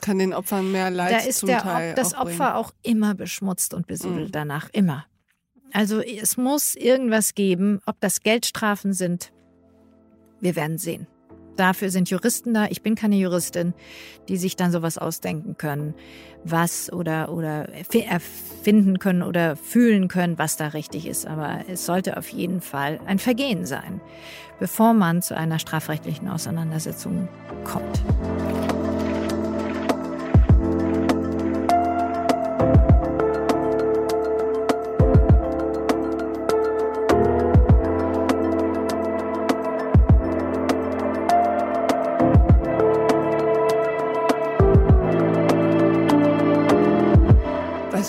Kann 0.00 0.18
den 0.18 0.32
Opfern 0.34 0.70
mehr 0.70 0.90
Leid 0.90 1.12
da 1.12 1.18
ist 1.18 1.42
der, 1.48 1.94
das 1.96 2.14
auch. 2.14 2.26
Opfer 2.26 2.56
auch 2.56 2.72
immer 2.82 3.14
beschmutzt 3.14 3.74
und 3.74 3.86
besudelt 3.88 4.28
Mhm. 4.28 4.32
danach, 4.32 4.68
immer. 4.72 5.06
Also 5.72 6.00
es 6.00 6.36
muss 6.36 6.74
irgendwas 6.74 7.34
geben, 7.34 7.80
ob 7.86 7.98
das 8.00 8.20
Geldstrafen 8.20 8.92
sind, 8.92 9.32
wir 10.40 10.54
werden 10.54 10.76
sehen. 10.78 11.06
Dafür 11.56 11.90
sind 11.90 12.10
Juristen 12.10 12.54
da. 12.54 12.66
Ich 12.70 12.82
bin 12.82 12.94
keine 12.94 13.16
Juristin, 13.16 13.74
die 14.28 14.36
sich 14.36 14.56
dann 14.56 14.72
sowas 14.72 14.98
ausdenken 14.98 15.56
können, 15.56 15.94
was 16.44 16.92
oder, 16.92 17.32
oder 17.32 17.68
erfinden 17.92 18.98
können 18.98 19.22
oder 19.22 19.56
fühlen 19.56 20.08
können, 20.08 20.38
was 20.38 20.56
da 20.56 20.68
richtig 20.68 21.06
ist. 21.06 21.26
Aber 21.26 21.60
es 21.68 21.86
sollte 21.86 22.16
auf 22.16 22.28
jeden 22.28 22.60
Fall 22.60 23.00
ein 23.06 23.18
Vergehen 23.18 23.66
sein, 23.66 24.00
bevor 24.58 24.94
man 24.94 25.22
zu 25.22 25.36
einer 25.36 25.58
strafrechtlichen 25.58 26.28
Auseinandersetzung 26.28 27.28
kommt. 27.64 28.02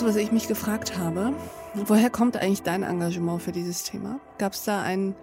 Was 0.02 0.16
ich 0.16 0.32
mich 0.32 0.48
gefragt 0.48 0.98
habe? 0.98 1.34
Woher 1.74 2.10
kommt 2.10 2.36
eigentlich 2.36 2.62
dein 2.62 2.82
Engagement 2.82 3.42
für 3.42 3.52
dieses 3.52 3.84
Thema? 3.84 4.18
Gab 4.38 4.54
es 4.54 4.64
da 4.64 4.82
einen 4.82 5.14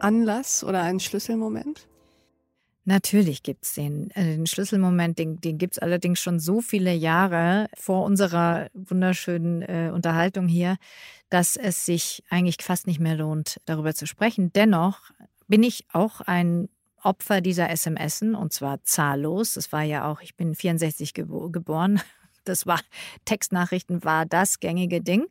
Anlass 0.00 0.64
oder 0.64 0.82
einen 0.82 0.98
Schlüsselmoment? 0.98 1.86
Natürlich 2.84 3.42
gibt 3.42 3.64
es 3.64 3.74
den, 3.74 4.10
äh, 4.12 4.24
den 4.24 4.46
Schlüsselmoment, 4.46 5.18
den, 5.18 5.40
den 5.40 5.58
gibt 5.58 5.74
es 5.74 5.78
allerdings 5.78 6.20
schon 6.20 6.40
so 6.40 6.60
viele 6.60 6.92
Jahre 6.94 7.68
vor 7.74 8.04
unserer 8.04 8.68
wunderschönen 8.74 9.62
äh, 9.62 9.92
Unterhaltung 9.94 10.48
hier, 10.48 10.78
dass 11.28 11.56
es 11.56 11.86
sich 11.86 12.24
eigentlich 12.28 12.56
fast 12.60 12.86
nicht 12.86 12.98
mehr 12.98 13.14
lohnt, 13.14 13.60
darüber 13.66 13.94
zu 13.94 14.06
sprechen. 14.06 14.52
Dennoch 14.52 15.12
bin 15.46 15.62
ich 15.62 15.86
auch 15.92 16.22
ein 16.22 16.68
Opfer 17.02 17.40
dieser 17.40 17.68
SMSen 17.68 18.34
und 18.34 18.52
zwar 18.52 18.82
zahllos. 18.82 19.54
Das 19.54 19.70
war 19.70 19.82
ja 19.82 20.10
auch, 20.10 20.22
ich 20.22 20.34
bin 20.34 20.56
64 20.56 21.14
gebo 21.14 21.50
geboren, 21.50 22.00
das 22.48 22.66
war, 22.66 22.80
Textnachrichten 23.24 24.04
war 24.04 24.26
das 24.26 24.60
gängige 24.60 25.00
Ding. 25.00 25.26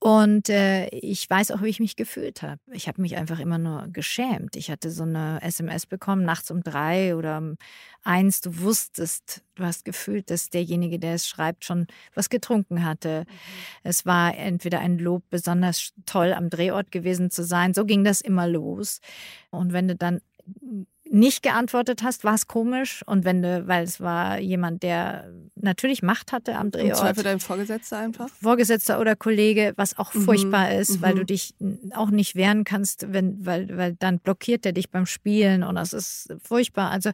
Und 0.00 0.48
äh, 0.48 0.86
ich 0.90 1.28
weiß 1.28 1.50
auch, 1.50 1.62
wie 1.62 1.68
ich 1.68 1.80
mich 1.80 1.96
gefühlt 1.96 2.42
habe. 2.42 2.60
Ich 2.70 2.86
habe 2.86 3.02
mich 3.02 3.16
einfach 3.16 3.40
immer 3.40 3.58
nur 3.58 3.88
geschämt. 3.88 4.54
Ich 4.54 4.70
hatte 4.70 4.92
so 4.92 5.02
eine 5.02 5.40
SMS 5.42 5.86
bekommen, 5.86 6.22
nachts 6.24 6.52
um 6.52 6.62
drei 6.62 7.16
oder 7.16 7.38
um 7.38 7.56
eins. 8.04 8.40
Du 8.40 8.60
wusstest, 8.60 9.42
du 9.56 9.64
hast 9.64 9.84
gefühlt, 9.84 10.30
dass 10.30 10.50
derjenige, 10.50 11.00
der 11.00 11.14
es 11.14 11.26
schreibt, 11.26 11.64
schon 11.64 11.88
was 12.14 12.30
getrunken 12.30 12.84
hatte. 12.84 13.24
Mhm. 13.26 13.34
Es 13.82 14.06
war 14.06 14.36
entweder 14.36 14.78
ein 14.78 14.98
Lob, 14.98 15.24
besonders 15.30 15.92
toll 16.06 16.32
am 16.32 16.48
Drehort 16.48 16.92
gewesen 16.92 17.32
zu 17.32 17.42
sein. 17.42 17.74
So 17.74 17.84
ging 17.84 18.04
das 18.04 18.20
immer 18.20 18.46
los. 18.46 19.00
Und 19.50 19.72
wenn 19.72 19.88
du 19.88 19.96
dann 19.96 20.20
nicht 21.10 21.42
geantwortet 21.42 22.02
hast, 22.02 22.24
war 22.24 22.34
es 22.34 22.46
komisch. 22.46 23.02
Und 23.06 23.24
wenn 23.24 23.42
du, 23.42 23.66
weil 23.66 23.84
es 23.84 24.00
war 24.00 24.38
jemand, 24.38 24.82
der 24.82 25.30
natürlich 25.54 26.02
Macht 26.02 26.32
hatte 26.32 26.56
am 26.56 26.70
Drehort. 26.70 26.90
Im 26.90 26.94
Zweifel 26.96 27.24
dein 27.24 27.40
Vorgesetzter 27.40 27.98
einfach? 27.98 28.28
Vorgesetzter 28.28 29.00
oder 29.00 29.16
Kollege, 29.16 29.72
was 29.76 29.98
auch 29.98 30.14
mhm. 30.14 30.22
furchtbar 30.22 30.72
ist, 30.72 30.96
mhm. 30.96 31.02
weil 31.02 31.14
du 31.14 31.24
dich 31.24 31.54
auch 31.94 32.10
nicht 32.10 32.36
wehren 32.36 32.64
kannst, 32.64 33.12
wenn, 33.12 33.44
weil, 33.44 33.76
weil 33.76 33.94
dann 33.94 34.18
blockiert 34.18 34.66
er 34.66 34.72
dich 34.72 34.90
beim 34.90 35.06
Spielen 35.06 35.62
und 35.62 35.76
das 35.76 35.92
ist 35.92 36.34
furchtbar. 36.42 36.90
Also 36.90 37.10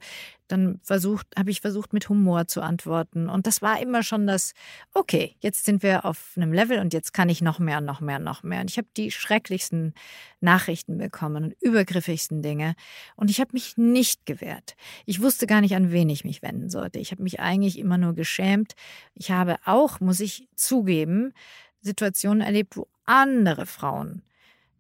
dann 0.54 0.80
versucht, 0.82 1.26
habe 1.36 1.50
ich 1.50 1.60
versucht, 1.60 1.92
mit 1.92 2.08
Humor 2.08 2.46
zu 2.46 2.62
antworten. 2.62 3.28
Und 3.28 3.46
das 3.46 3.62
war 3.62 3.80
immer 3.80 4.02
schon 4.02 4.26
das, 4.26 4.54
okay, 4.92 5.36
jetzt 5.40 5.64
sind 5.64 5.82
wir 5.82 6.04
auf 6.04 6.32
einem 6.36 6.52
Level 6.52 6.78
und 6.78 6.92
jetzt 6.92 7.12
kann 7.12 7.28
ich 7.28 7.42
noch 7.42 7.58
mehr, 7.58 7.80
noch 7.80 8.00
mehr, 8.00 8.18
noch 8.18 8.42
mehr. 8.42 8.60
Und 8.60 8.70
ich 8.70 8.78
habe 8.78 8.88
die 8.96 9.10
schrecklichsten 9.10 9.94
Nachrichten 10.40 10.98
bekommen 10.98 11.44
und 11.44 11.56
übergriffigsten 11.60 12.42
Dinge. 12.42 12.74
Und 13.16 13.30
ich 13.30 13.40
habe 13.40 13.50
mich 13.52 13.76
nicht 13.76 14.26
gewehrt. 14.26 14.76
Ich 15.06 15.20
wusste 15.20 15.46
gar 15.46 15.60
nicht, 15.60 15.74
an 15.74 15.92
wen 15.92 16.08
ich 16.08 16.24
mich 16.24 16.42
wenden 16.42 16.70
sollte. 16.70 16.98
Ich 16.98 17.10
habe 17.10 17.22
mich 17.22 17.40
eigentlich 17.40 17.78
immer 17.78 17.98
nur 17.98 18.14
geschämt. 18.14 18.74
Ich 19.14 19.30
habe 19.30 19.56
auch, 19.64 20.00
muss 20.00 20.20
ich 20.20 20.48
zugeben, 20.54 21.32
Situationen 21.80 22.40
erlebt, 22.40 22.76
wo 22.76 22.88
andere 23.04 23.66
Frauen 23.66 24.22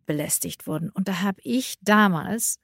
belästigt 0.06 0.66
wurden. 0.66 0.90
Und 0.90 1.08
da 1.08 1.22
habe 1.22 1.40
ich 1.42 1.76
damals 1.82 2.58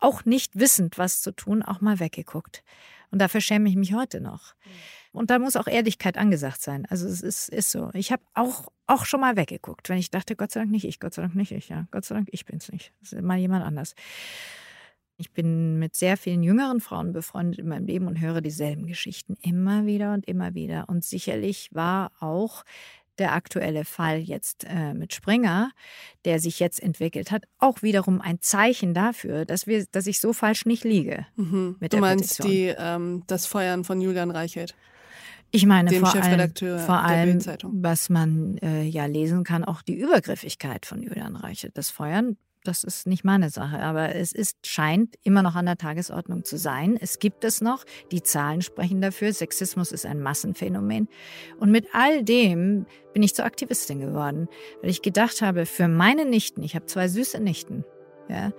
auch 0.00 0.24
nicht 0.24 0.58
wissend, 0.58 0.98
was 0.98 1.22
zu 1.22 1.32
tun, 1.32 1.62
auch 1.62 1.80
mal 1.80 2.00
weggeguckt. 2.00 2.62
Und 3.10 3.20
dafür 3.20 3.40
schäme 3.40 3.68
ich 3.68 3.76
mich 3.76 3.92
heute 3.94 4.20
noch. 4.20 4.54
Mhm. 4.64 4.70
Und 5.12 5.30
da 5.30 5.38
muss 5.38 5.56
auch 5.56 5.66
Ehrlichkeit 5.66 6.16
angesagt 6.16 6.62
sein. 6.62 6.86
Also 6.86 7.08
es 7.08 7.20
ist, 7.20 7.48
ist 7.48 7.70
so. 7.70 7.90
Ich 7.94 8.12
habe 8.12 8.22
auch, 8.34 8.68
auch 8.86 9.04
schon 9.04 9.20
mal 9.20 9.36
weggeguckt, 9.36 9.88
wenn 9.88 9.98
ich 9.98 10.10
dachte, 10.10 10.36
Gott 10.36 10.52
sei 10.52 10.60
Dank 10.60 10.70
nicht 10.70 10.84
ich, 10.84 11.00
Gott 11.00 11.14
sei 11.14 11.22
Dank 11.22 11.34
nicht 11.34 11.50
ich, 11.52 11.68
ja. 11.68 11.88
Gott 11.90 12.04
sei 12.04 12.14
Dank, 12.14 12.28
ich 12.30 12.44
bin's 12.44 12.70
nicht. 12.70 12.92
Das 13.00 13.12
ist 13.12 13.22
mal 13.22 13.38
jemand 13.38 13.64
anders. 13.64 13.94
Ich 15.16 15.32
bin 15.32 15.78
mit 15.78 15.96
sehr 15.96 16.16
vielen 16.16 16.42
jüngeren 16.42 16.80
Frauen 16.80 17.12
befreundet 17.12 17.58
in 17.58 17.68
meinem 17.68 17.86
Leben 17.86 18.06
und 18.06 18.20
höre 18.20 18.40
dieselben 18.40 18.86
Geschichten 18.86 19.36
immer 19.42 19.84
wieder 19.84 20.14
und 20.14 20.26
immer 20.26 20.54
wieder. 20.54 20.88
Und 20.88 21.04
sicherlich 21.04 21.74
war 21.74 22.12
auch 22.20 22.64
der 23.20 23.32
aktuelle 23.34 23.84
Fall 23.84 24.18
jetzt 24.18 24.64
äh, 24.64 24.94
mit 24.94 25.14
Springer, 25.14 25.70
der 26.24 26.40
sich 26.40 26.58
jetzt 26.58 26.82
entwickelt 26.82 27.30
hat, 27.30 27.44
auch 27.58 27.82
wiederum 27.82 28.20
ein 28.20 28.40
Zeichen 28.40 28.94
dafür, 28.94 29.44
dass 29.44 29.66
wir, 29.66 29.86
dass 29.92 30.06
ich 30.06 30.20
so 30.20 30.32
falsch 30.32 30.66
nicht 30.66 30.82
liege. 30.82 31.26
Mhm. 31.36 31.76
Mit 31.78 31.92
du 31.92 31.98
der 31.98 32.00
meinst 32.00 32.42
die, 32.42 32.74
ähm, 32.76 33.22
das 33.28 33.46
Feuern 33.46 33.84
von 33.84 34.00
Julian 34.00 34.30
Reichelt? 34.30 34.74
Ich 35.52 35.66
meine 35.66 35.90
vor 35.92 36.14
allem, 36.14 36.52
vor 36.52 37.00
allem 37.00 37.40
was 37.82 38.08
man 38.08 38.56
äh, 38.58 38.84
ja 38.84 39.06
lesen 39.06 39.42
kann, 39.42 39.64
auch 39.64 39.82
die 39.82 39.98
Übergriffigkeit 39.98 40.86
von 40.86 41.02
Julian 41.02 41.34
Reichelt. 41.34 41.76
Das 41.76 41.90
Feuern 41.90 42.36
das 42.64 42.84
ist 42.84 43.06
nicht 43.06 43.24
meine 43.24 43.50
Sache, 43.50 43.78
aber 43.80 44.14
es 44.14 44.32
ist, 44.32 44.66
scheint 44.66 45.16
immer 45.22 45.42
noch 45.42 45.54
an 45.54 45.66
der 45.66 45.76
Tagesordnung 45.76 46.44
zu 46.44 46.58
sein. 46.58 46.98
Es 47.00 47.18
gibt 47.18 47.44
es 47.44 47.60
noch, 47.60 47.84
die 48.12 48.22
Zahlen 48.22 48.62
sprechen 48.62 49.00
dafür, 49.00 49.32
Sexismus 49.32 49.92
ist 49.92 50.06
ein 50.06 50.20
Massenphänomen. 50.20 51.08
Und 51.58 51.70
mit 51.70 51.88
all 51.92 52.22
dem 52.22 52.86
bin 53.12 53.22
ich 53.22 53.34
zur 53.34 53.44
Aktivistin 53.44 54.00
geworden, 54.00 54.48
weil 54.82 54.90
ich 54.90 55.02
gedacht 55.02 55.42
habe, 55.42 55.66
für 55.66 55.88
meine 55.88 56.24
Nichten, 56.24 56.62
ich 56.62 56.74
habe 56.74 56.86
zwei 56.86 57.08
süße 57.08 57.40
Nichten, 57.40 57.84
ja, 58.28 58.52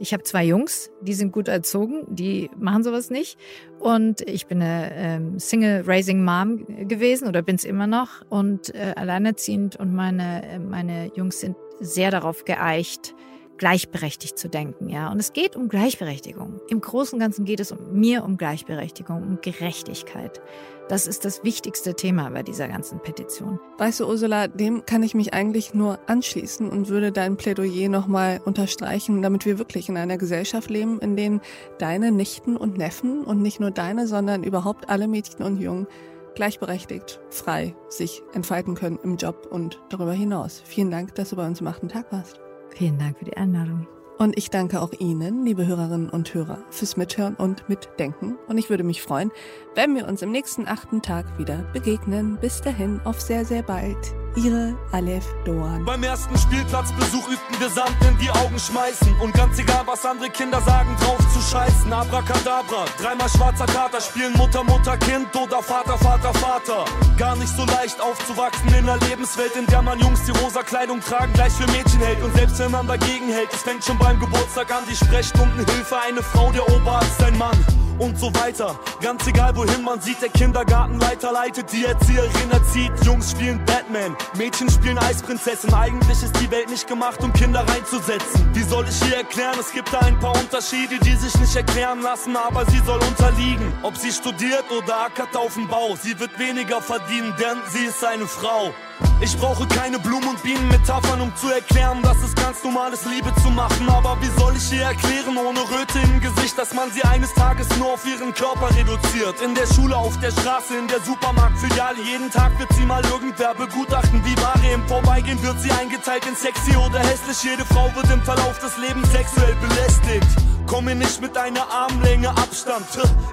ich 0.00 0.14
habe 0.14 0.22
zwei 0.22 0.44
Jungs, 0.44 0.90
die 1.02 1.12
sind 1.12 1.30
gut 1.30 1.46
erzogen, 1.46 2.06
die 2.08 2.50
machen 2.58 2.82
sowas 2.82 3.10
nicht. 3.10 3.38
Und 3.80 4.22
ich 4.22 4.46
bin 4.46 4.62
eine 4.62 4.90
ähm, 4.94 5.38
Single-Raising-Mom 5.38 6.88
gewesen 6.88 7.28
oder 7.28 7.42
bin 7.42 7.56
es 7.56 7.64
immer 7.64 7.86
noch 7.86 8.22
und 8.30 8.74
äh, 8.74 8.94
alleinerziehend. 8.96 9.76
Und 9.76 9.94
meine, 9.94 10.58
meine 10.66 11.12
Jungs 11.14 11.40
sind 11.40 11.54
sehr 11.80 12.10
darauf 12.10 12.46
geeicht, 12.46 13.14
gleichberechtigt 13.60 14.38
zu 14.38 14.48
denken, 14.48 14.88
ja. 14.88 15.12
Und 15.12 15.20
es 15.20 15.34
geht 15.34 15.54
um 15.54 15.68
Gleichberechtigung. 15.68 16.62
Im 16.70 16.80
Großen 16.80 17.14
und 17.14 17.20
Ganzen 17.20 17.44
geht 17.44 17.60
es 17.60 17.70
um 17.70 17.92
mir 17.92 18.24
um 18.24 18.38
Gleichberechtigung, 18.38 19.22
um 19.22 19.38
Gerechtigkeit. 19.42 20.40
Das 20.88 21.06
ist 21.06 21.26
das 21.26 21.44
wichtigste 21.44 21.94
Thema 21.94 22.30
bei 22.30 22.42
dieser 22.42 22.68
ganzen 22.68 23.00
Petition. 23.00 23.60
Weißt 23.76 24.00
du, 24.00 24.08
Ursula, 24.08 24.48
dem 24.48 24.86
kann 24.86 25.02
ich 25.02 25.14
mich 25.14 25.34
eigentlich 25.34 25.74
nur 25.74 25.98
anschließen 26.06 26.70
und 26.70 26.88
würde 26.88 27.12
dein 27.12 27.36
Plädoyer 27.36 27.90
nochmal 27.90 28.40
unterstreichen, 28.42 29.20
damit 29.20 29.44
wir 29.44 29.58
wirklich 29.58 29.90
in 29.90 29.98
einer 29.98 30.16
Gesellschaft 30.16 30.70
leben, 30.70 30.98
in 30.98 31.14
denen 31.14 31.42
deine 31.78 32.12
Nichten 32.12 32.56
und 32.56 32.78
Neffen 32.78 33.24
und 33.24 33.42
nicht 33.42 33.60
nur 33.60 33.70
deine, 33.70 34.06
sondern 34.06 34.42
überhaupt 34.42 34.88
alle 34.88 35.06
Mädchen 35.06 35.44
und 35.44 35.60
Jungen 35.60 35.86
gleichberechtigt, 36.34 37.20
frei 37.28 37.74
sich 37.90 38.22
entfalten 38.32 38.74
können 38.74 38.98
im 39.02 39.16
Job 39.16 39.46
und 39.50 39.82
darüber 39.90 40.14
hinaus. 40.14 40.62
Vielen 40.64 40.90
Dank, 40.90 41.14
dass 41.14 41.28
du 41.28 41.36
bei 41.36 41.46
uns 41.46 41.60
im 41.60 41.66
achten 41.66 41.90
Tag 41.90 42.10
warst. 42.10 42.40
Vielen 42.74 42.98
Dank 42.98 43.18
für 43.18 43.24
die 43.24 43.36
Einladung. 43.36 43.86
Und 44.18 44.36
ich 44.36 44.50
danke 44.50 44.82
auch 44.82 44.92
Ihnen, 44.92 45.46
liebe 45.46 45.66
Hörerinnen 45.66 46.10
und 46.10 46.34
Hörer, 46.34 46.58
fürs 46.68 46.98
Mithören 46.98 47.36
und 47.36 47.66
Mitdenken. 47.70 48.36
Und 48.48 48.58
ich 48.58 48.68
würde 48.68 48.84
mich 48.84 49.00
freuen, 49.00 49.32
wenn 49.74 49.94
wir 49.94 50.06
uns 50.06 50.20
im 50.20 50.30
nächsten 50.30 50.68
achten 50.68 51.00
Tag 51.00 51.38
wieder 51.38 51.64
begegnen. 51.72 52.36
Bis 52.38 52.60
dahin, 52.60 53.00
auf 53.04 53.18
sehr, 53.18 53.46
sehr 53.46 53.62
bald. 53.62 54.19
Ihre 54.36 54.74
Aleph 54.92 55.26
Doan. 55.44 55.84
Beim 55.84 56.02
ersten 56.02 56.36
Spielplatzbesuch 56.38 57.28
übten 57.28 57.60
wir 57.60 57.68
Sand 57.68 57.96
in 58.08 58.16
die 58.18 58.30
Augen 58.30 58.58
schmeißen. 58.58 59.14
Und 59.20 59.34
ganz 59.34 59.58
egal, 59.58 59.82
was 59.86 60.04
andere 60.04 60.30
Kinder 60.30 60.60
sagen, 60.60 60.96
drauf 61.00 61.18
zu 61.32 61.40
scheißen. 61.40 61.92
Abracadabra, 61.92 62.84
dreimal 63.00 63.28
schwarzer 63.28 63.66
Kater, 63.66 64.00
spielen 64.00 64.32
Mutter, 64.34 64.62
Mutter, 64.62 64.96
Kind 64.98 65.34
oder 65.34 65.62
Vater, 65.62 65.98
Vater, 65.98 66.32
Vater. 66.34 66.84
Gar 67.16 67.36
nicht 67.36 67.54
so 67.56 67.64
leicht 67.64 68.00
aufzuwachsen 68.00 68.68
in 68.68 68.88
einer 68.88 68.98
Lebenswelt, 69.08 69.56
in 69.56 69.66
der 69.66 69.82
man 69.82 69.98
Jungs 69.98 70.24
die 70.24 70.32
rosa 70.32 70.62
Kleidung 70.62 71.00
tragen, 71.00 71.32
gleich 71.32 71.52
für 71.52 71.66
Mädchen 71.72 72.00
hält. 72.00 72.22
Und 72.22 72.34
selbst 72.34 72.58
wenn 72.58 72.70
man 72.70 72.86
dagegen 72.86 73.28
hält, 73.28 73.52
es 73.52 73.62
fängt 73.62 73.84
schon 73.84 73.98
beim 73.98 74.20
Geburtstag 74.20 74.72
an, 74.72 74.84
die 74.88 74.96
Sprechstundenhilfe, 74.96 75.96
eine 76.06 76.22
Frau, 76.22 76.52
der 76.52 76.68
Oberarzt, 76.68 77.22
ein 77.22 77.36
Mann 77.36 77.58
und 78.00 78.18
so 78.18 78.34
weiter. 78.34 78.78
Ganz 79.02 79.26
egal 79.26 79.54
wohin 79.56 79.82
man 79.82 80.00
sieht, 80.00 80.20
der 80.22 80.30
Kindergartenleiter 80.30 81.32
leitet, 81.32 81.70
die 81.72 81.84
Erzieherin 81.84 82.50
erzieht. 82.50 82.90
Jungs 83.04 83.30
spielen 83.30 83.62
Batman, 83.66 84.16
Mädchen 84.36 84.70
spielen 84.70 84.98
Eisprinzessin. 84.98 85.72
Eigentlich 85.72 86.22
ist 86.22 86.34
die 86.40 86.50
Welt 86.50 86.70
nicht 86.70 86.88
gemacht, 86.88 87.22
um 87.22 87.32
Kinder 87.32 87.60
reinzusetzen. 87.68 88.48
Wie 88.54 88.62
soll 88.62 88.86
ich 88.88 89.02
hier 89.02 89.18
erklären? 89.18 89.56
Es 89.60 89.72
gibt 89.72 89.92
da 89.92 90.00
ein 90.00 90.18
paar 90.18 90.34
Unterschiede, 90.36 90.98
die 90.98 91.14
sich 91.14 91.38
nicht 91.38 91.54
erklären 91.54 92.00
lassen, 92.00 92.36
aber 92.36 92.64
sie 92.66 92.80
soll 92.84 93.00
unterliegen. 93.00 93.72
Ob 93.82 93.96
sie 93.96 94.12
studiert 94.12 94.64
oder 94.70 95.04
ackert 95.04 95.36
auf 95.36 95.54
dem 95.54 95.68
Bau, 95.68 95.94
sie 96.00 96.18
wird 96.18 96.38
weniger 96.38 96.80
verdienen, 96.80 97.34
denn 97.38 97.58
sie 97.70 97.84
ist 97.84 98.02
eine 98.04 98.26
Frau. 98.26 98.72
Ich 99.20 99.36
brauche 99.36 99.66
keine 99.66 99.98
Blumen 99.98 100.28
und 100.28 100.42
Bienenmetaphern, 100.42 101.20
um 101.20 101.34
zu 101.36 101.48
erklären, 101.50 102.00
dass 102.02 102.16
es 102.22 102.34
ganz 102.34 102.64
normal 102.64 102.92
ist, 102.92 103.04
Liebe 103.04 103.30
zu 103.42 103.50
machen. 103.50 103.88
Aber 103.88 104.16
wie 104.20 104.40
soll 104.40 104.56
ich 104.56 104.72
ihr 104.72 104.82
erklären, 104.82 105.36
ohne 105.36 105.60
Röte 105.60 105.98
im 106.02 106.20
Gesicht, 106.20 106.56
dass 106.56 106.72
man 106.72 106.90
sie 106.90 107.02
eines 107.02 107.34
Tages 107.34 107.68
nur 107.78 107.92
auf 107.94 108.06
ihren 108.06 108.32
Körper 108.32 108.74
reduziert? 108.74 109.40
In 109.42 109.54
der 109.54 109.66
Schule, 109.66 109.94
auf 109.94 110.18
der 110.20 110.30
Straße, 110.30 110.76
in 110.76 110.88
der 110.88 111.00
Supermarktfiliale, 111.00 112.00
jeden 112.02 112.30
Tag 112.30 112.58
wird 112.58 112.72
sie 112.72 112.86
mal 112.86 113.04
irgendwer 113.04 113.54
begutachten. 113.54 114.24
Wie 114.24 114.36
Ware 114.38 114.72
im 114.72 114.86
Vorbeigehen 114.88 115.42
wird 115.42 115.60
sie 115.60 115.70
eingeteilt 115.70 116.26
in 116.26 116.34
sexy 116.34 116.76
oder 116.76 117.00
hässlich. 117.00 117.42
Jede 117.42 117.64
Frau 117.66 117.94
wird 117.94 118.10
im 118.10 118.22
Verlauf 118.22 118.58
des 118.58 118.78
Lebens 118.78 119.10
sexuell 119.12 119.54
belästigt. 119.56 120.28
Komme 120.70 120.94
nicht 120.94 121.20
mit 121.20 121.36
einer 121.36 121.68
Armlänge 121.68 122.28
Abstand. 122.28 122.86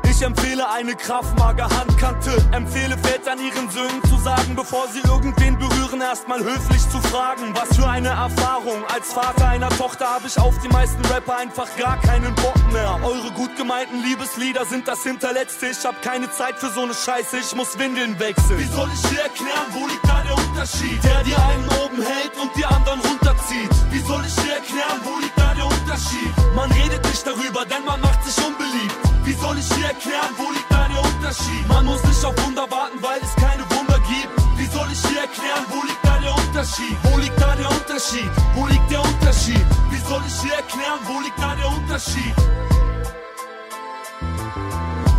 Ich 0.09 0.23
empfehle 0.23 0.67
eine 0.71 0.95
kraftmager 0.95 1.69
Handkante. 1.69 2.31
Empfehle 2.51 2.97
Vätern 2.97 3.37
ihren 3.37 3.69
Söhnen 3.69 4.03
zu 4.09 4.17
sagen, 4.17 4.55
bevor 4.55 4.87
sie 4.87 5.07
irgendwen 5.07 5.55
berühren, 5.59 6.01
erstmal 6.01 6.39
höflich 6.39 6.81
zu 6.89 6.99
fragen. 6.99 7.53
Was 7.53 7.77
für 7.77 7.87
eine 7.87 8.07
Erfahrung. 8.07 8.83
Als 8.91 9.13
Vater 9.13 9.49
einer 9.49 9.69
Tochter 9.69 10.09
habe 10.09 10.25
ich 10.25 10.39
auf 10.39 10.57
die 10.63 10.67
meisten 10.69 11.05
Rapper 11.05 11.37
einfach 11.37 11.67
gar 11.77 12.01
keinen 12.01 12.33
Bock 12.33 12.57
mehr. 12.73 12.99
Eure 13.03 13.31
gut 13.33 13.55
gemeinten 13.55 14.01
Liebeslieder 14.01 14.65
sind 14.65 14.87
das 14.87 15.03
hinterletzte. 15.03 15.67
Ich 15.67 15.85
hab 15.85 16.01
keine 16.01 16.31
Zeit 16.31 16.57
für 16.57 16.71
so 16.71 16.81
eine 16.81 16.95
Scheiße, 16.95 17.37
ich 17.37 17.53
muss 17.53 17.77
Windeln 17.77 18.19
wechseln. 18.19 18.57
Wie 18.57 18.75
soll 18.75 18.89
ich 18.91 19.09
dir 19.11 19.21
erklären, 19.21 19.67
wo 19.73 19.85
liegt 19.85 20.07
da 20.09 20.23
der 20.23 20.35
Unterschied? 20.35 21.03
Der 21.03 21.23
dir 21.23 21.37
einen 21.37 21.69
oben 21.85 22.01
hält 22.01 22.35
und 22.41 22.49
die 22.57 22.65
anderen 22.65 22.99
runterzieht. 22.99 23.69
Wie 23.91 23.99
soll 23.99 24.25
ich 24.25 24.33
dir 24.37 24.53
erklären, 24.53 24.99
wo 25.03 25.19
liegt 25.19 25.37
da 25.37 25.53
der 25.53 25.65
Unterschied? 25.65 26.33
Man 26.55 26.71
redet 26.71 27.05
nicht 27.05 27.26
darüber, 27.27 27.65
denn 27.65 27.83
man 27.83 27.99
macht 27.99 28.23
sich 28.23 28.37
unbeliebt. 28.45 28.95
Wie 29.25 29.33
soll 29.33 29.57
ich 29.59 29.67
dir 29.69 29.87
erklären, 29.87 30.31
wo 30.37 30.49
liegt 30.51 30.71
da 30.71 30.87
der 30.87 31.01
Unterschied? 31.03 31.67
Man 31.67 31.85
muss 31.85 32.01
nicht 32.03 32.23
auf 32.23 32.33
Wunder 32.45 32.65
warten, 32.71 32.97
weil 33.01 33.19
es 33.19 33.35
keine 33.35 33.63
Wunder 33.75 33.99
gibt. 34.07 34.31
Wie 34.57 34.67
soll 34.67 34.87
ich 34.91 35.01
dir 35.01 35.19
erklären, 35.19 35.65
wo 35.69 35.83
liegt 35.83 36.03
da 36.03 36.17
der 36.19 36.33
Unterschied? 36.33 36.95
Wo 37.03 37.17
liegt 37.17 37.39
da 37.41 37.55
der 37.55 37.69
Unterschied? 37.69 38.31
Wo 38.55 38.67
liegt 38.67 38.89
der 38.89 39.01
Unterschied? 39.01 39.65
Wie 39.91 40.01
soll 40.07 40.23
ich 40.25 40.37
dir 40.41 40.53
erklären, 40.53 40.99
wo 41.03 41.19
liegt 41.19 41.39
da 41.39 41.55
der 41.55 41.67
Unterschied? 41.67 42.35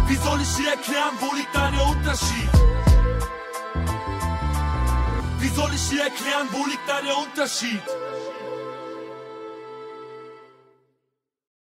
Wie 0.08 0.16
soll 0.16 0.40
ich 0.40 0.54
dir 0.56 0.70
erklären, 0.70 1.14
wo 1.20 1.34
liegt 1.36 1.54
da 1.54 1.70
der 1.70 1.86
Unterschied? 1.86 2.50
Wie 5.40 5.48
soll 5.48 5.74
ich 5.74 5.88
dir 5.90 6.02
erklären, 6.04 6.48
wo 6.52 6.64
liegt 6.64 6.88
da 6.88 7.00
der 7.02 7.16
Unterschied? 7.18 7.82